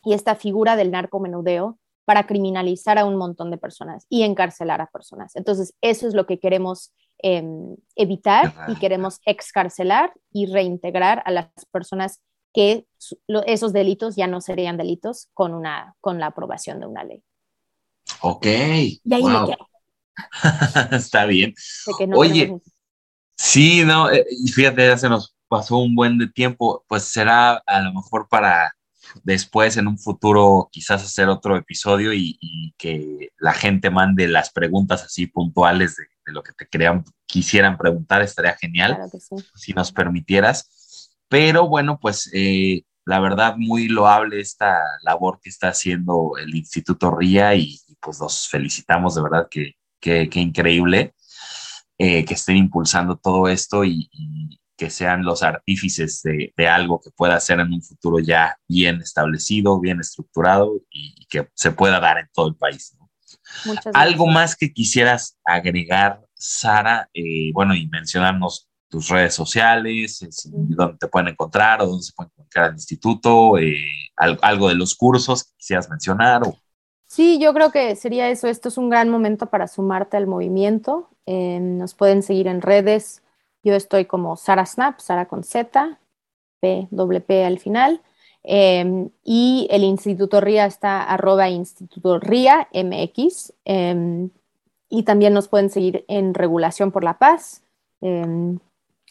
[0.04, 4.88] y esta figura del narcomenudeo para criminalizar a un montón de personas y encarcelar a
[4.88, 5.36] personas.
[5.36, 11.50] Entonces, eso es lo que queremos em, evitar y queremos excarcelar y reintegrar a las
[11.72, 12.22] personas
[12.54, 12.86] que
[13.48, 17.24] esos delitos ya no serían delitos con, una, con la aprobación de una ley.
[18.22, 18.46] Ok.
[20.92, 21.54] Está bien.
[22.14, 22.56] Oye,
[23.38, 27.62] sí, no, eh, y fíjate, ya se nos pasó un buen de tiempo, pues será
[27.66, 28.74] a lo mejor para
[29.24, 32.38] después en un futuro quizás hacer otro episodio y,
[32.78, 38.22] que la gente mande las preguntas así puntuales de, lo que te crean, quisieran preguntar,
[38.22, 38.98] estaría genial,
[39.56, 41.16] si nos permitieras.
[41.30, 47.16] Pero bueno, pues eh, la verdad muy loable esta labor que está haciendo el Instituto
[47.16, 51.16] RIA y, pues los felicitamos de verdad que, que, increíble
[51.98, 54.08] eh, que estén impulsando todo esto y,
[54.78, 59.02] que sean los artífices de, de, algo que pueda ser en un futuro ya bien
[59.02, 62.96] establecido, bien estructurado y, que se pueda dar en todo el país.
[63.94, 70.98] Algo más que quisieras agregar, Sara, eh, bueno, y mencionarnos tus redes sociales, eh, dónde
[70.98, 73.54] te pueden encontrar o dónde se pueden encontrar el instituto,
[74.18, 76.44] algo de los cursos que quisieras mencionar.
[76.44, 76.60] O...
[77.08, 78.48] Sí, yo creo que sería eso.
[78.48, 81.10] Esto es un gran momento para sumarte al movimiento.
[81.26, 83.22] Eh, nos pueden seguir en redes.
[83.64, 86.00] Yo estoy como Sara Snap, Sara con Z,
[86.60, 88.02] P, doble P al final.
[88.44, 93.54] Em, y el Instituto RIA está arroba Instituto RIA MX.
[93.66, 94.30] Em,
[94.90, 97.62] y también nos pueden seguir en Regulación por la Paz.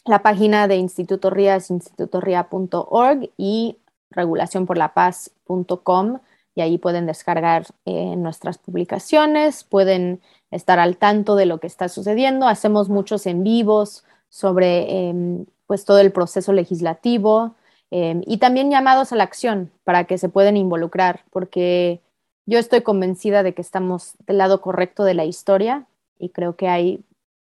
[0.05, 3.77] La página de Instituto RIA es institutoria.org y
[4.11, 6.19] regulacionporlapaz.com
[6.55, 11.89] y ahí pueden descargar eh, nuestras publicaciones, pueden estar al tanto de lo que está
[11.89, 12.47] sucediendo.
[12.47, 17.55] Hacemos muchos en vivos sobre em, pues todo el proceso legislativo
[17.91, 22.01] em, y también llamados a la acción para que se puedan involucrar, porque
[22.45, 25.85] yo estoy convencida de que estamos del lado correcto de la historia
[26.17, 27.03] y creo que hay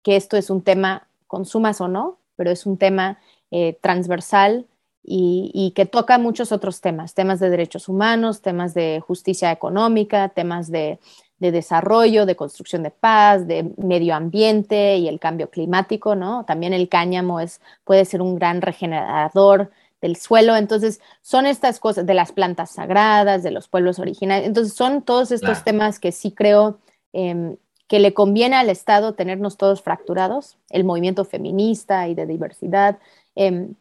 [0.02, 3.18] que esto es un tema, consumas o no, pero es un tema
[3.50, 4.66] eh, transversal
[5.06, 10.70] y, que toca muchos otros temas, temas de derechos humanos, temas de justicia económica, temas
[10.70, 10.98] de,
[11.38, 16.46] desarrollo, de construcción de paz, de medio ambiente y el cambio climático, ¿no?
[16.46, 22.06] También el cáñamo es, puede ser un gran regenerador del suelo, entonces son estas cosas
[22.06, 26.32] de las plantas sagradas, de los pueblos originales, entonces son todos estos temas que sí
[26.32, 26.78] creo
[27.12, 27.56] em,
[27.88, 32.98] que le conviene al Estado tenernos todos fracturados, el movimiento feminista y de diversidad,
[33.34, 33.74] em,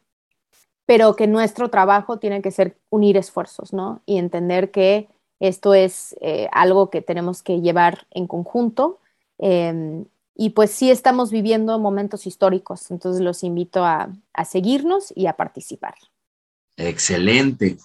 [0.85, 4.01] pero que nuestro trabajo tiene que ser unir esfuerzos, ¿no?
[4.05, 5.07] Y entender que
[5.39, 8.99] esto es eh, algo que tenemos que llevar en conjunto.
[9.37, 10.05] Em,
[10.35, 15.33] y pues sí estamos viviendo momentos históricos, entonces los invito a, a seguirnos y a
[15.33, 15.95] participar.
[16.75, 17.77] Excelente.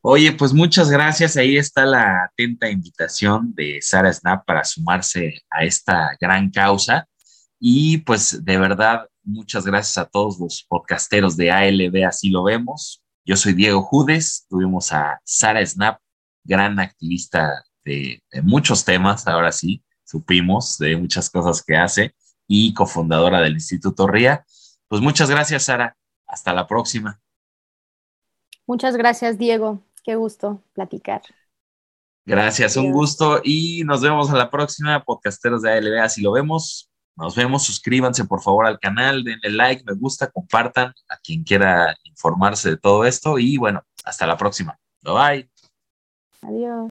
[0.00, 1.36] Oye, pues muchas gracias.
[1.36, 7.06] Ahí está la atenta invitación de Sara Snap para sumarse a esta gran causa.
[7.58, 13.02] Y pues de verdad, muchas gracias a todos los podcasteros de ALB, así lo vemos.
[13.24, 16.00] Yo soy Diego Judes, tuvimos a Sara Snap,
[16.44, 22.14] gran activista de, muchos temas, ahora sí, supimos de muchas cosas que hace
[22.46, 24.44] y cofundadora del Instituto RIA.
[24.88, 25.94] Pues muchas gracias, Sara.
[26.26, 27.20] Hasta la próxima.
[28.66, 29.82] Muchas gracias, Diego.
[30.04, 31.22] Qué gusto platicar.
[32.24, 36.87] Gracias, un gusto y nos vemos a la próxima, podcasteros de ALB, así lo vemos.
[37.18, 41.96] Nos vemos, suscríbanse por favor al canal, denle like, me gusta, compartan a quien quiera
[42.04, 44.78] informarse de todo esto y bueno, hasta la próxima.
[45.02, 45.50] Bye bye.
[46.42, 46.88] Adiós.